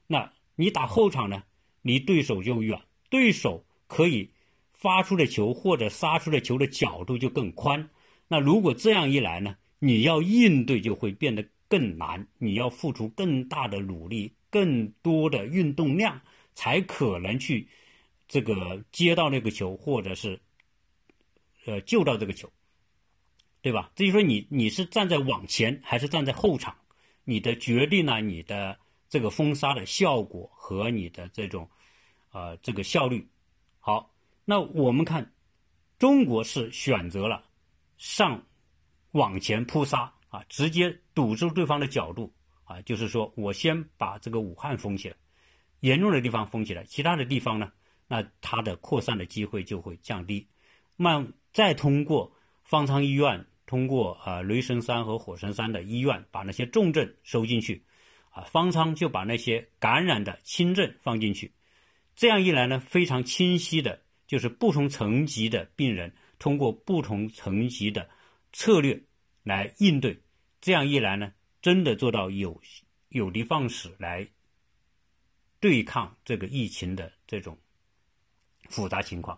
[0.07, 1.43] 那你打后场呢，
[1.83, 4.31] 离对手就远，对手可以
[4.73, 7.91] 发出的球或者杀出的球的角度就更宽。
[8.27, 16.21] 那如果这样一来呢，你要应对就会变得更难，你要付出更大的努力，更多的运动量
[16.55, 17.67] 才可能去。
[18.27, 20.39] 这个接到那个球，或者是，
[21.65, 22.49] 呃，救到这个球，
[23.63, 23.89] 对吧？
[23.95, 26.75] 至于说你你是站在网前还是站在后场，
[27.23, 31.69] 你的决定了你的这个封杀的效果和你的这种，
[32.33, 33.25] 呃，这个效率。
[33.79, 35.31] 好，那我们看，
[35.97, 37.45] 中国是选择了
[37.97, 38.45] 上
[39.11, 42.33] 网前扑杀啊，直接堵住对方的角度
[42.65, 45.15] 啊，就是说我先把这个武汉封起来，
[45.79, 47.71] 严重的地方封起来，其他的地方呢？
[48.09, 50.49] 那它的扩散的机会就会降低，
[50.97, 57.83] 慢再通过方舱医院，通过啊雷神山和火神山的医院，把那些重症收进去，
[58.31, 61.51] 啊方舱就把那些感染的轻症放进去，
[62.15, 68.09] 这样一来呢，非常清晰的就是不同层级的病人通过不同层级的
[68.51, 69.01] 策略
[69.43, 70.19] 来应对，
[70.61, 72.61] 这样一来呢，真的做到有
[73.09, 74.27] 有的放矢来
[75.59, 77.57] 对抗这个疫情的这种。
[78.69, 79.37] 复杂情况，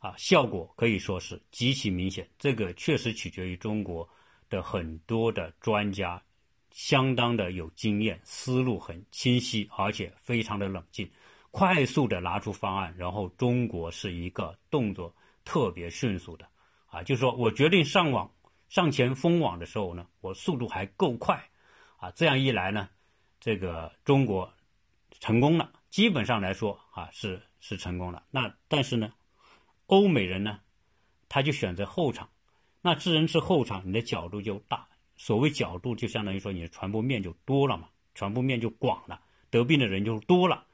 [0.00, 2.28] 啊，效果可以说是极其明显。
[2.38, 4.08] 这个确实取决于中国
[4.48, 6.22] 的很多的专家，
[6.70, 11.10] 相当的有经验，思路很清晰，而且非常的冷静，
[11.50, 12.94] 快速的拿出方案。
[12.96, 16.48] 然后中国是一个动作特别迅速的，
[16.86, 18.30] 啊，就是说我决定上网
[18.70, 21.50] 上前封网的时候呢，我速度还够快，
[21.98, 22.88] 啊，这样一来呢，
[23.38, 24.50] 这个中国
[25.20, 25.72] 成功了。
[25.90, 27.42] 基本上来说，啊，是。
[27.62, 29.12] 是成功了，那但是呢，
[29.90, 30.60] 欧美人呢，
[31.28, 32.30] 他就选择后场，
[32.80, 34.88] 那智人是后场，你的角度就大。
[35.16, 40.64] 所谓角度，就相当于说你的传播面就多了嘛，传播面就广了，得病的人就多了。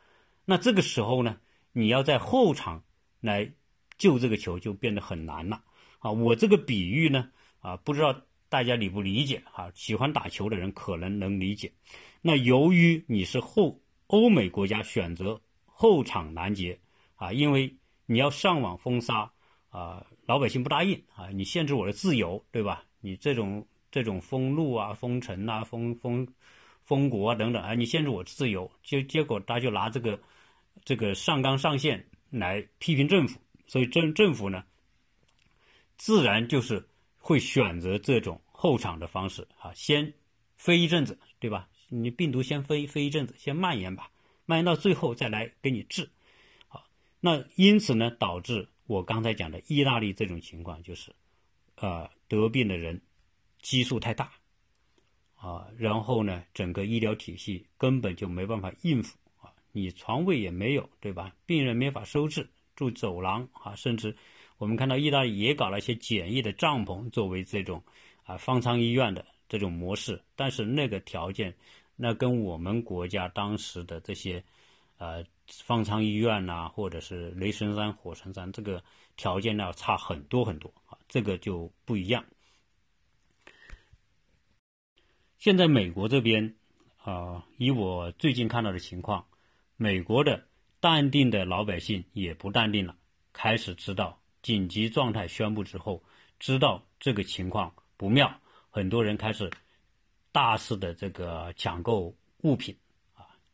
[0.45, 1.39] 那这个时候呢，
[1.73, 2.85] 你要在后场
[3.21, 3.51] 来
[3.97, 5.65] 救这个球，就变得很难了。
[6.01, 8.15] 啊，我这个比喻呢，啊，不知道
[8.51, 9.43] 大家理不理解？
[9.51, 11.73] 哈，喜欢打球的人可能能理解。
[12.21, 15.41] 那由于你是后欧美国家选择。
[15.79, 16.81] 后场拦截
[17.17, 19.31] 啊，因为你要上网封杀
[19.69, 22.85] 啊，老百姓不答应啊，你限制我的自由，对吧？
[23.01, 26.27] 你这种这种封路啊、封城啊、封封
[26.83, 30.19] 封国啊等等啊，你限制我自由，结结果他就拿这个
[30.85, 34.64] 这个上纲上线来批评政府，所以政政府呢，
[35.97, 36.88] 自然就是
[37.19, 40.12] 会选择这种后场的方式啊，先
[40.57, 41.69] 飞一阵子，对吧？
[41.88, 44.11] 你病毒先飞飞一阵子，先蔓延吧。
[44.45, 46.11] 蔓延到最后再来给你治，
[47.27, 51.12] 那因此呢，导致我刚才讲的意大利这种情况，就是，
[51.75, 53.03] 呃，得病的人
[53.61, 54.31] 基数太大，
[55.35, 61.35] 啊，然后呢，整个医疗体系根本就没办法应付啊，你床位也没有，对吧？
[61.47, 64.17] 病人没法收治，住走廊啊，甚至
[64.59, 67.83] 我们看到意大利也搞了一些简易的帐篷作为这种
[68.23, 71.53] 啊方舱医院的这种模式，但是那个条件，
[71.97, 74.45] 那跟我们国家当时的这些。
[74.99, 75.23] 呃，
[75.65, 78.83] 方舱医院呐，或者是雷神山、火神山，这个
[79.17, 82.25] 条件要差很多很多啊，这个就不一样。
[85.39, 86.57] 现在美国这边
[86.99, 89.27] 啊，以我最近看到的情况，
[89.77, 90.47] 美国的
[90.81, 92.97] 淡定的老百姓也不淡定了，
[93.33, 96.03] 开始知道紧急状态宣布之后，
[96.39, 99.51] 知道这个情况不妙，很多人开始
[100.33, 102.77] 大肆的这个抢购物品。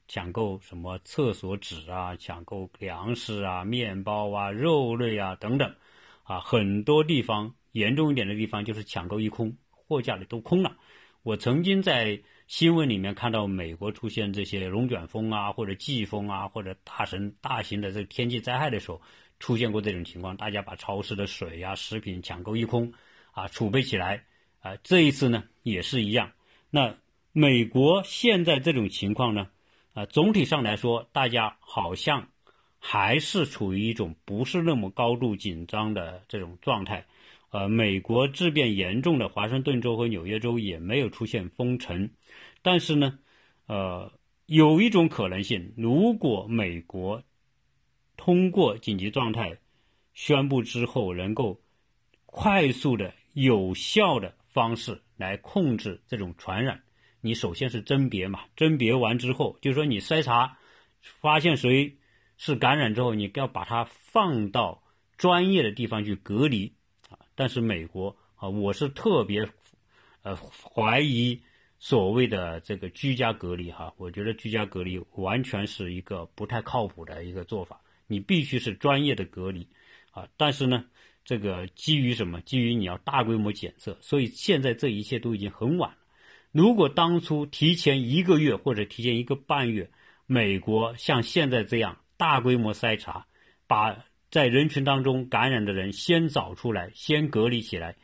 [0.08, 5.74] 抢购什么厕所纸啊，抢购粮食啊、面包啊、肉类啊等等，
[6.24, 10.76] 啊，很多地方严重一点的地方就是抢购一空，货架里都空了。
[11.22, 19.00] 我曾经在新闻里面看到美国出现这些龙卷风啊，或者季风啊，或者大神大型的这个天气灾害的时候，
[19.38, 22.92] 出现过这种情况，大家把超市的水呀、食品抢购一空，
[23.30, 24.24] 啊，储备起来，
[24.60, 26.32] 啊，这一次呢也是一样。
[26.68, 26.96] 那
[27.30, 29.46] 美国现在这种情况呢？
[29.94, 32.28] 啊，总体上来说，大家好像
[32.78, 37.04] 还是处于一种不是那么高度紧张的这种状态。
[37.50, 42.08] 呃，美国质变严重的华盛顿州和纽约州也没有出现封城，
[42.62, 43.18] 但是呢，
[43.66, 44.10] 呃，
[44.46, 47.22] 有一种可能性，如果美国
[48.16, 49.58] 通过紧急状态
[50.14, 51.60] 宣布之后，能够
[52.24, 56.82] 快速的、有效的方式来控制这种传染。
[57.24, 60.58] 你首先是甄别嘛，甄别完之后，就是说你筛查，
[61.00, 61.96] 发现谁
[62.36, 64.82] 是感染之后，你要把它放到
[65.16, 66.74] 专业的地方去隔离
[67.08, 67.18] 啊。
[67.36, 69.48] 但是美国啊，我是特别
[70.22, 71.40] 呃怀疑
[71.78, 79.68] 所谓的这个居家隔离哈，我觉得居家隔离完全是一个不太靠谱的一个做法，你必须是专业的隔离
[80.10, 80.26] 啊。
[80.36, 80.84] 但是呢，
[81.24, 82.40] 这个基于什么？
[82.40, 85.96] 基于你要大规模检测，所以现在这一切都已经很晚。
[86.52, 89.90] 如果当初提前一个月或者提前一个半月，
[90.26, 93.26] 美国像现在这样大规模筛查，
[93.66, 97.96] 把在人群当中感染的人先找出来，先隔离起来，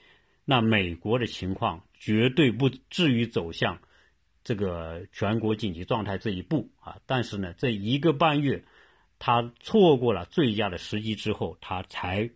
[0.46, 3.78] 那美国的情况绝对不至于走向
[4.42, 6.96] 这个全国紧急状态这一步啊！
[7.04, 8.64] 但是呢，这一个半月，
[9.18, 12.30] 他错过了最佳的时机之后，他才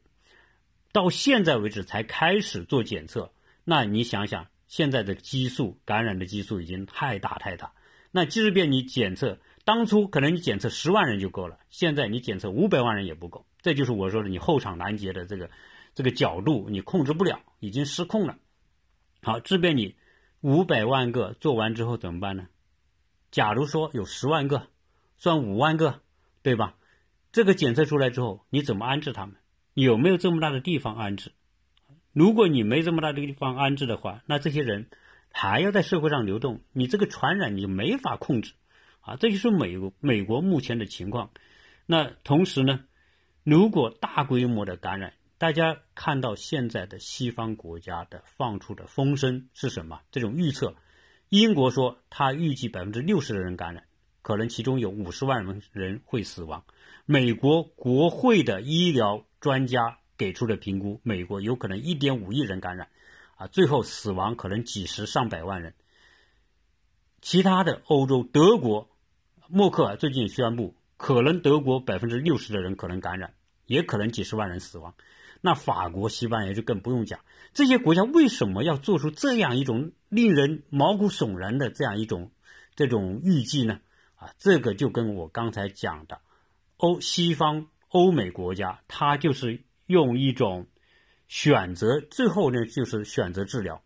[0.92, 3.32] 到现在为止才开始做检测。
[3.64, 4.51] 那你想想。
[4.72, 7.74] 现在的基数感染的基数已经太大太大，
[8.10, 15.50] 那即使便你检测，当初可能你检测十万人就够了，现在你检测五百万人也不够，这就是我说的你后场拦截的这个
[15.92, 18.38] 这个角度你控制不了，已经失控了。
[19.20, 19.94] 好，即便你
[20.40, 22.46] 五百万个做完之后怎么办呢？
[23.30, 24.68] 假如说有十万个，
[25.18, 26.00] 算五万个，
[26.40, 26.76] 对吧？
[27.30, 29.36] 这个检测出来之后，你怎么安置他们？
[29.74, 31.32] 有没有这么大的地方安置？
[32.12, 34.88] 如果你没这么大的地方安置的话，那这些人
[35.32, 38.52] 还要在社会上流动，你这个传染你就没法控制，
[39.00, 41.30] 啊，这就是美国美国目前的情况。
[41.86, 42.80] 那同时呢，
[43.44, 50.00] 如果大规模的感染，大家看到现在的西方国家的放出的风声是什么？
[50.10, 50.76] 这种预测，
[51.30, 53.84] 英国说他预计百分之六十的人感染，
[54.20, 56.64] 可能其中有五十万人人会死亡。
[57.06, 59.96] 美国国会的医疗专家。
[60.18, 62.88] 给出的评估，美国有可能一点五亿人感染，
[63.36, 65.74] 啊，最后死亡可能几十上百万人。
[67.20, 68.88] 其他的欧洲，德国，
[69.48, 73.34] 默克尔最近宣布，可能德国百分之六十的人可能感染，
[73.66, 74.94] 也可能几十万人死亡。
[75.40, 77.20] 那法国、西班牙就更不用讲，
[77.52, 82.30] 这些国家为什么要做出这样一种令人毛骨悚然的这样一种
[82.76, 83.80] 这种预计呢？
[84.16, 86.20] 啊，这个就跟我刚才讲的
[86.76, 89.62] 欧西方欧美国家，它就是。
[89.86, 90.66] 用一种
[91.28, 93.82] 选择，最后呢就是选择治疗。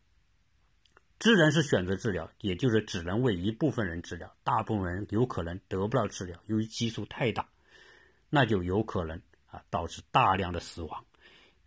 [1.18, 7.48] 自然是选择治疗，也就是只能为一部分人治疗，大部分人有可能得不到治疗，由于基数太大，
[8.28, 11.06] 那就有可能啊导致大量的死亡。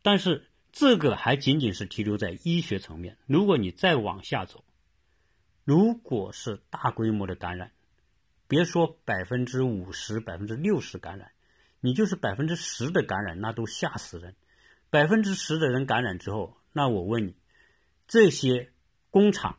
[0.03, 4.63] 但是这个还仅仅是停留在医学层面，如果你再往下走，
[5.63, 7.71] 如果是大规模的感染，
[8.47, 11.31] 别说百分之五十、百分之六十感染。
[11.81, 14.35] 你就是百分之十的感染，那都吓死人。
[14.89, 17.35] 百分之十的人感染之后，那我问你，
[18.07, 18.71] 这些
[19.09, 19.57] 工厂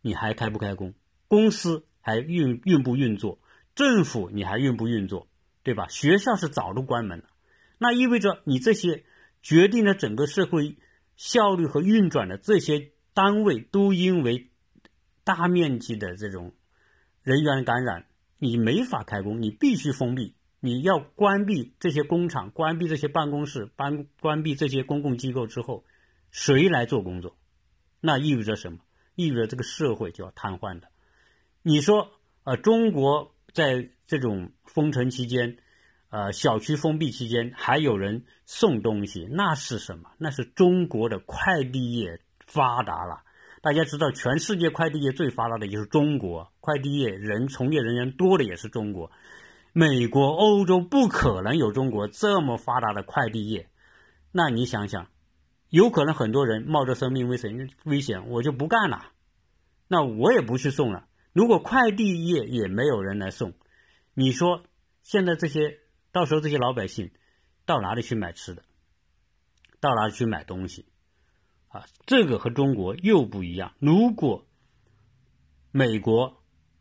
[0.00, 0.94] 你还开不开工？
[1.28, 3.40] 公司还运运不运作？
[3.74, 5.28] 政府你还运不运作？
[5.62, 5.88] 对吧？
[5.88, 7.24] 学校是早都关门了。
[7.78, 9.04] 那意味着你这些
[9.42, 10.76] 决定了整个社会
[11.16, 14.50] 效率和运转的这些单位，都因为
[15.24, 16.54] 大面积的这种
[17.22, 18.06] 人员感染，
[18.38, 25.84] 你没法开工，你必须封闭，你要关闭这些工厂，关闭这些办公室，关关闭这些公共机构之后，
[26.30, 27.36] 谁来做工作？
[28.00, 28.78] 那意味着什么？
[29.14, 30.88] 意味着这个社会就要瘫痪的。
[31.62, 32.10] 你说，
[32.44, 35.56] 呃，中国在这种封城期间，
[36.10, 40.10] 呃，小区封闭期间，还有人送东西，那是什么？
[40.18, 43.22] 那是中国的快递业发达了。
[43.62, 49.10] 大家知道，全世界快递业最发达的就是中国，快递业人从业人员多的也是中国。
[49.72, 53.68] 美国、欧洲不可能有中国这么发达的快递业。
[54.32, 55.08] 那你想想。
[55.70, 59.12] 有可能很多人冒着生命危险危险，我就不干了，
[59.86, 61.06] 那我也不去送了。
[61.32, 63.52] 如果快递业也没有人来送，
[64.12, 64.64] 你说
[65.04, 65.78] 现在这些
[66.10, 67.12] 到时候这些老百姓
[67.66, 68.64] 到哪里去买吃的？
[69.78, 70.86] 到哪里去买东西？
[71.68, 73.72] 啊，这个和中国又不一样。
[73.78, 74.44] 如果
[75.70, 76.39] 美国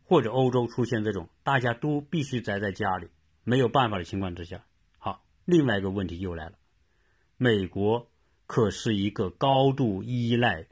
[0.10, 3.10] 或者欧洲出现这种大家都必须宅在家里
[3.44, 4.66] 没有办法的情况之下，
[4.98, 6.54] 好，另外一个问题又来了，
[7.38, 8.10] 美国。
[8.48, 10.66] 可是一个高度依赖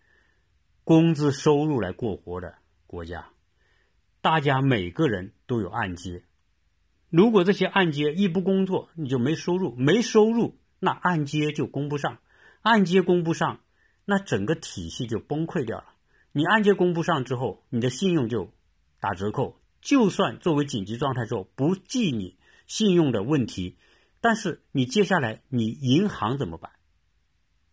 [0.84, 2.56] 工资收入来过活的
[2.88, 3.30] 国家，
[4.20, 6.24] 大家每个人都有按揭。
[7.12, 12.18] 如果这些按揭一不工作，你就没收入，没收入，那按揭就供不上，
[12.64, 13.60] 按揭供不上，
[14.06, 15.86] 那整个体系就崩溃掉了。
[16.32, 18.52] 你按揭供不上之后，你的信用就
[19.00, 19.60] 打折扣。
[19.82, 23.78] 就算作为紧急状态之后不计你信用的问题，
[24.22, 26.72] 但是你接下来你银行怎么办？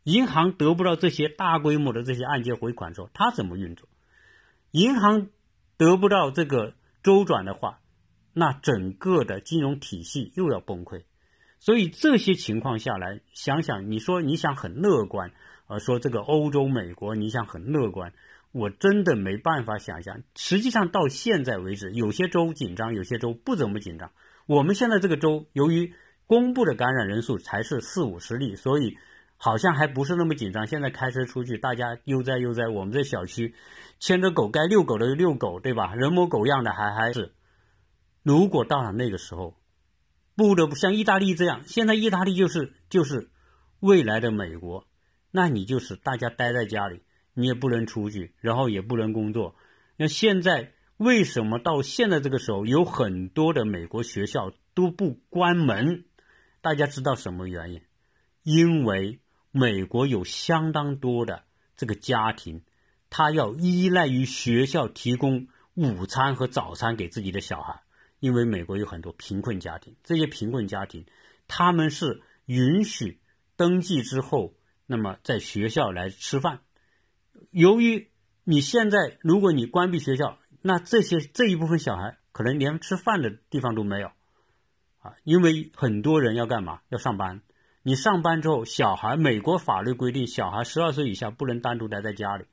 [0.05, 3.89] 银行得不到这些大规模的这些按揭回款之后，它怎么运作？
[4.71, 5.29] 银行
[5.77, 7.81] 得不到这个周转的话，
[8.33, 11.05] 那整个的金融体系又要崩溃。
[11.59, 15.33] 所以这些情况下来，想想你说你想很乐观，
[15.67, 18.13] 呃，说这个欧洲、美国你想很乐观，
[18.55, 20.23] 我真的没办法想象。
[20.35, 24.13] 实际上到现在为止，有些州紧张，有些州不怎么紧张。
[24.47, 25.93] 我们现在这个州由于
[26.27, 28.97] 公布的感染人数才是四五十例，所以。
[29.37, 30.67] 好像还不是那么紧张。
[30.67, 32.69] 现在开车出去，大家悠哉悠哉。
[32.69, 33.55] 我们这小区
[33.99, 35.95] 牵着狗，该遛狗的遛狗，对吧？
[35.95, 37.35] 人模狗样的，还还是。
[38.23, 39.57] 如果到了那个时候，
[40.37, 43.29] 不得不像意大利这样，现在意大利就是就是
[43.81, 44.87] 未来的美国，
[45.31, 47.03] 那你就是大家待在家里，
[47.35, 49.55] 你也不能出去，然后也不能工作。
[49.97, 56.05] 那现在为什么到现在这个时候，有很多的美国学校都不关门？
[56.63, 57.83] 大家知道什么原因？
[58.43, 59.21] 因为。
[59.57, 61.45] 美国有相当多的
[61.77, 62.65] 这个家庭，
[63.09, 67.83] 他要依赖于学校提供午餐和早餐给自己的小孩，
[68.19, 71.07] 因为美国有很多贫困家庭，这些贫困家庭
[71.47, 73.21] 他们是允许
[73.55, 74.55] 登记之后，
[74.87, 76.59] 那么在学校来吃饭。
[77.55, 78.09] 由于
[78.43, 84.09] 你现在如果你关闭学校，那这些这一部分小孩可能连吃饭的地方都没有，
[84.99, 86.81] 啊，因为很多人要干嘛？
[86.89, 87.43] 要上班。
[87.85, 92.47] 你上班之后，小孩美国法律规定，小孩十二岁以下不能单独待在家里，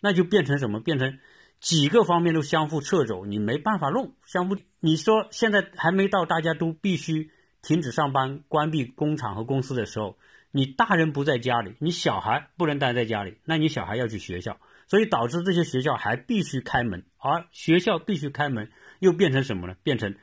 [0.00, 0.80] 那就变成什么？
[0.80, 1.20] 变成
[1.60, 4.14] 几个方面都相互掣肘，你没办法弄。
[4.26, 7.30] 相互，你说现在还没到大家都必须
[7.62, 10.18] 停止上班、关闭工厂和公司的时候，
[10.50, 19.76] 你大人不在家里，你小孩不能待在家里，那你小孩要去学校，所以导致这些学校还必须开门，而学校必须开门，又变成什么呢？
[19.82, 20.16] 变成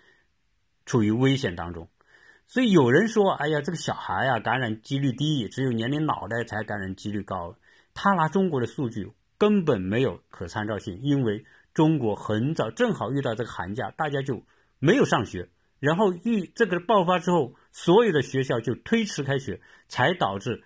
[0.86, 1.90] 处于危险当中。
[2.48, 7.56] 所以有人说：“哎呀，这个小孩呀，感染几率低，只有年龄老的才感染几率高。”
[7.96, 14.44] 他拿中国的数据根本没有可参照性，因为中国很早正好遇到这个寒假，大家就
[14.80, 15.50] 没有上学，
[15.80, 19.60] 然后遇这个爆发之后，所有的学校就推迟开学，
[19.90, 20.64] 才导致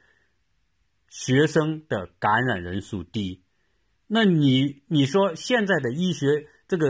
[1.08, 3.42] 学生的感染人数低。
[4.06, 6.86] 那你你说现在的医学这个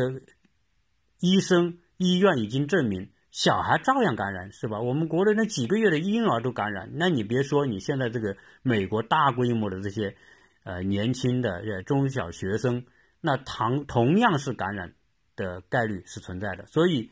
[1.22, 3.12] 医生医院已经证明。
[3.32, 4.82] 小孩照样感染是吧？
[4.82, 10.18] 我们国内那几个月的婴儿都感染，那你别说你现在这个美国大规模的这些，
[10.64, 12.86] 呃年轻的呃中小学生，
[13.22, 14.96] 那同同样是感染
[15.36, 16.66] 的概率是存在的。
[16.66, 17.12] 所以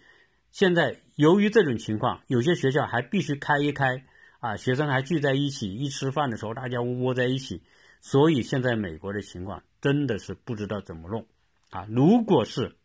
[0.52, 4.06] 现在由于这种情况，有些学校还必须开一开
[4.40, 7.62] 啊，学生还聚在一起，一吃饭的时候大家窝在一起，
[8.02, 11.26] 所以现在美国的情况真的是不知道怎么弄
[11.70, 11.86] 啊！
[11.90, 12.76] 如果是。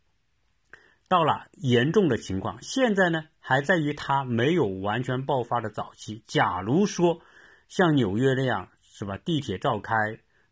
[1.08, 6.24] 到了严重的情况，现在呢还在于它没有完全爆发的早期。
[6.26, 7.20] 假如说
[7.68, 9.18] 像纽约那样，是吧？
[9.18, 9.94] 地铁照开，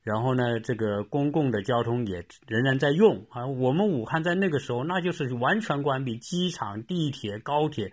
[0.02, 3.46] 然后呢，这个公共的交通也仍然在用啊。
[3.46, 7.92] 我们武汉在那个时候，那就是完全关闭，机场、地铁、高铁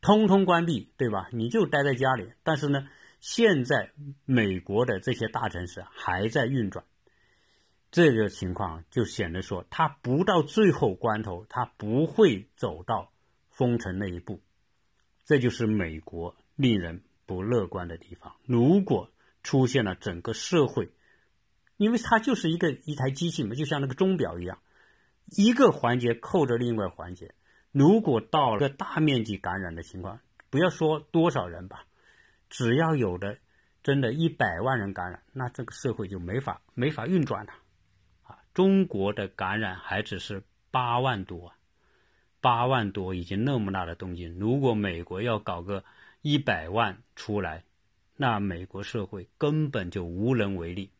[0.00, 1.28] 通通关闭，对吧？
[1.32, 2.32] 你就待在家里。
[2.44, 2.88] 但是呢，
[3.18, 3.90] 现在
[4.24, 6.84] 美国的这些大城市还在运转，
[7.90, 13.10] 这个情况就显得说，它不到最后关头，它不会走到
[13.48, 14.40] 封城那一步。
[15.26, 18.36] 这就是美国令人不乐观的地方。
[18.46, 19.10] 如果
[19.42, 20.90] 出现了整个社会，
[21.80, 24.58] 因为它就是一个一台机器嘛，就像那个钟表一样，
[25.34, 27.34] 一个环节扣着另外环节。
[27.72, 30.20] 如果到了大面积感染的情况，
[30.50, 31.86] 不要说多少人吧，
[32.50, 33.38] 只要有的
[33.82, 37.52] 真的一百万人感染，那这个社会就没法没法运转了。
[38.24, 41.54] 啊，中国的感染还只是八万多，
[42.42, 44.38] 八万多已经那么大的动静。
[44.38, 45.82] 如果美国要搞个
[46.20, 47.64] 一百万出来，
[48.18, 50.90] 那美国社会根本就无能为力。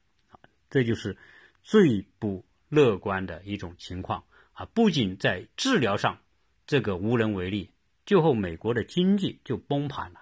[0.71, 1.19] 这就是
[1.65, 4.67] 最不乐观的一种情况啊！
[4.67, 6.21] 不仅在治疗上
[6.65, 7.71] 这个无能为力，
[8.07, 10.21] 最后美国的经济就崩盘了。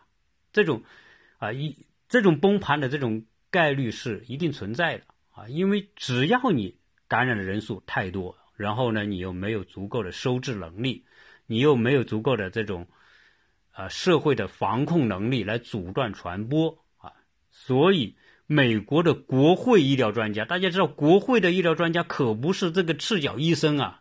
[0.50, 0.82] 这种
[1.36, 5.48] 啊一这种崩盘的这种概率是一定存在的啊！
[5.48, 6.78] 因为只要你
[7.08, 11.04] 感染的人数太多，然后呢你又没有足够的收治能力，
[11.44, 12.88] 你又没有足够的这种
[13.72, 17.12] 啊社会的防控能力来阻断传播啊，
[17.50, 18.16] 所以。
[18.50, 24.00] 美国的国会医疗专家，大家知道，国会的医疗专家可不是这个赤脚医生啊，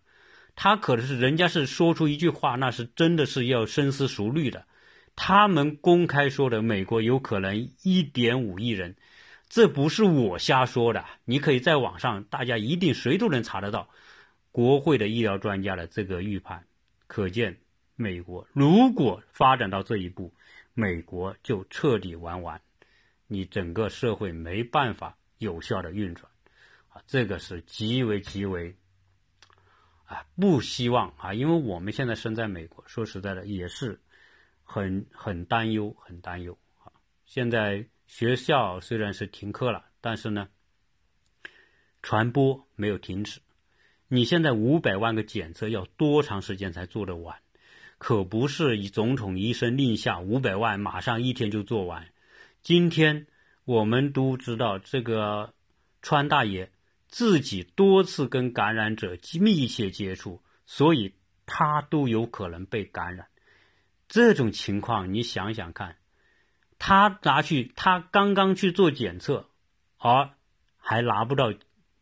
[0.55, 4.63] 他可能是人家是说出一句话，那是真的是要深思熟虑的。
[5.17, 8.95] 他们公开说的，美国有可能一点五亿人，
[9.49, 13.89] 这不是我瞎说的，你可以在网上，大家一定谁都能查得到，
[14.53, 16.63] 国会的医疗专家的这个预判，
[17.07, 17.57] 可见
[17.97, 20.33] 美国如果发展到这一步，
[20.73, 22.61] 美国就彻底玩完。
[23.28, 26.32] 你整个社会没办法有效的运转，
[26.89, 28.75] 啊，这个是极为极为，
[30.05, 33.99] 啊，不希望啊，因为我们现在身在美国，说实在的也是
[34.63, 36.91] 很很担忧，很担忧啊。
[37.25, 40.47] 现在学校虽然是停课了，但是呢，
[42.01, 43.41] 传播没有停止。
[44.07, 47.38] 你现在五百万个检测要多长时间才做得完？
[47.97, 52.07] 可不是以总统一声令下，五百万马上一天就做完。
[52.68, 53.28] 今天
[53.63, 55.53] 我们都知道，这个
[56.01, 56.70] 川大爷
[57.07, 61.13] 自己多次跟感染者密切接触，所以
[61.45, 63.30] 他都有可能被感染。
[64.09, 65.95] 这种情况，你想想看，
[66.78, 69.47] 他拿去，他刚刚去做检测，
[69.97, 70.32] 而
[70.76, 71.53] 还拿不到，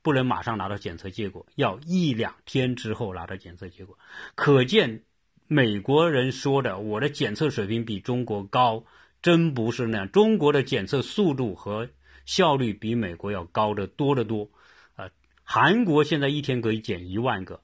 [0.01, 3.99] 不能马上拿到检测结果，要一两天之后拿到检测结果。
[4.33, 5.03] 可见
[5.45, 8.83] 美国人说的，我的检测水平比中国高。
[9.25, 11.89] 真不是那样，中国的检测速度和
[12.27, 14.51] 效率比美国要高得多得多，
[14.95, 15.09] 啊，
[15.41, 17.59] 韩国现在一天可以检一万个，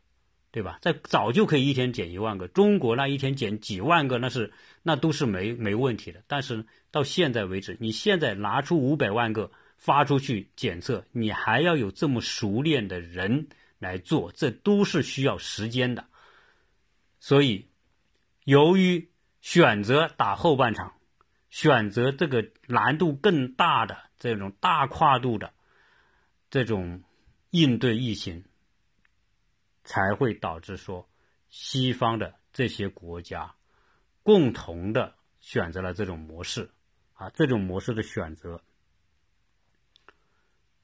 [0.50, 0.80] 对吧？
[0.82, 4.52] 在早就可以一天检一万个，中国那一天检几万个，那是
[4.82, 6.24] 那都是没没问题的。
[6.26, 16.06] 但是到现在为止，你现在拿出五百万个发出去检测，你还要有这么熟练的人来做，这都是需要时间的。
[17.20, 17.68] 所以，
[18.46, 20.92] 由于选择打后半场。
[21.52, 25.54] 选择这个难度更大的这种大跨度的
[26.50, 27.04] 这种
[27.50, 28.46] 应对疫情，
[29.84, 31.10] 才会导致说
[31.50, 33.54] 西方的这些国家
[34.24, 36.72] 共同的选择了这种模式
[37.16, 38.64] 啊，这种模式的选择，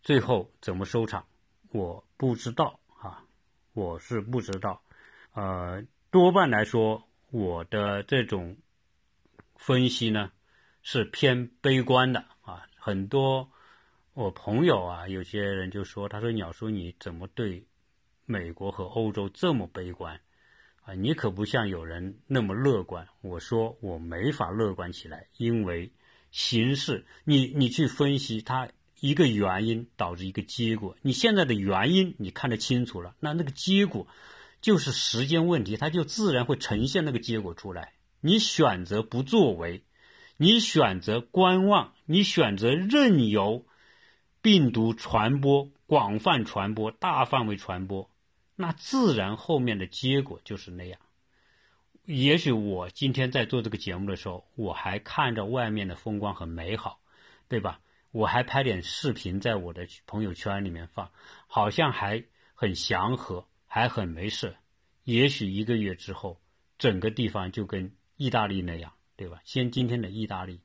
[0.04, 1.26] 最后怎么收场，
[1.70, 3.24] 我不知道啊，
[3.72, 4.84] 我是不知道，
[5.32, 8.58] 呃，多半来说，我的这种
[9.56, 10.34] 分析呢。
[10.90, 12.66] 是偏悲观的啊！
[12.78, 13.52] 很多
[14.14, 17.66] 我朋友啊，有些人就说：“他说鸟叔，你怎么对
[18.26, 20.22] 美国和欧洲这么悲观
[20.84, 20.94] 啊？
[20.94, 25.92] 你可不像有人那么乐观。”我说：“我没法乐观起来，因为
[26.32, 28.70] 形势，你你去分析它
[29.02, 34.08] 一个原因导致一个结果，你现在的原因你看得清楚了，那那个结果
[34.62, 37.92] 就是时间问题，它就自然会呈现那个结果出来。
[38.22, 39.84] 你选择不作为。”
[40.38, 43.66] 你选择观望，你选择任由
[44.42, 48.10] 病毒传播、广泛传播、大范围传播，
[48.56, 51.00] 那自然后面的结果就是那样。
[52.06, 57.00] 也许我今天在做这个节目的时候，我还看着外面的风光很美好，
[57.50, 57.82] 对吧？
[58.12, 61.12] 我还拍点视频在我的朋友圈里面放，
[61.48, 62.24] 好像还
[62.54, 64.56] 很祥和，还很没事。
[65.04, 66.40] 也许一个月之后，
[66.78, 68.94] 整个地方就跟意大利那样。
[69.18, 69.42] 对吧？
[69.44, 70.62] 先今天的意大利，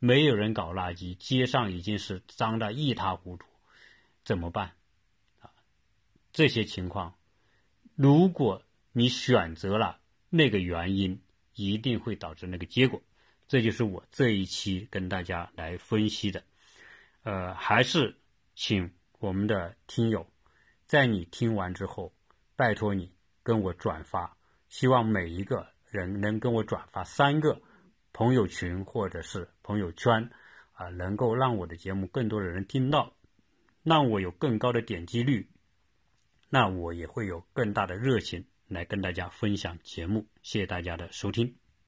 [0.00, 3.46] 没有人搞垃圾，街上已经是脏的一塌糊涂，
[4.24, 4.72] 怎么办？
[5.40, 5.52] 啊，
[6.32, 7.14] 这些情况，
[7.94, 8.62] 如果
[8.92, 11.20] 你选择了那个原因，
[11.54, 13.00] 一定会导致那个结果。
[13.46, 16.42] 这就是我这一期跟大家来分析的。
[17.22, 18.16] 呃，还是
[18.54, 20.26] 请我们的听友，
[20.86, 22.14] 在你听完之后，
[22.56, 23.12] 拜托你
[23.42, 24.34] 跟我转发，
[24.70, 27.60] 希望每一个人能跟我转发三个
[28.12, 30.30] 朋友群或者是朋友圈，
[30.72, 33.14] 啊，能够让我的节目更多的人听到，
[33.82, 35.48] 让我有更高的点击率。
[36.50, 41.61] 那我也会有更大的热情来跟大家分享节目，谢谢大家的收听。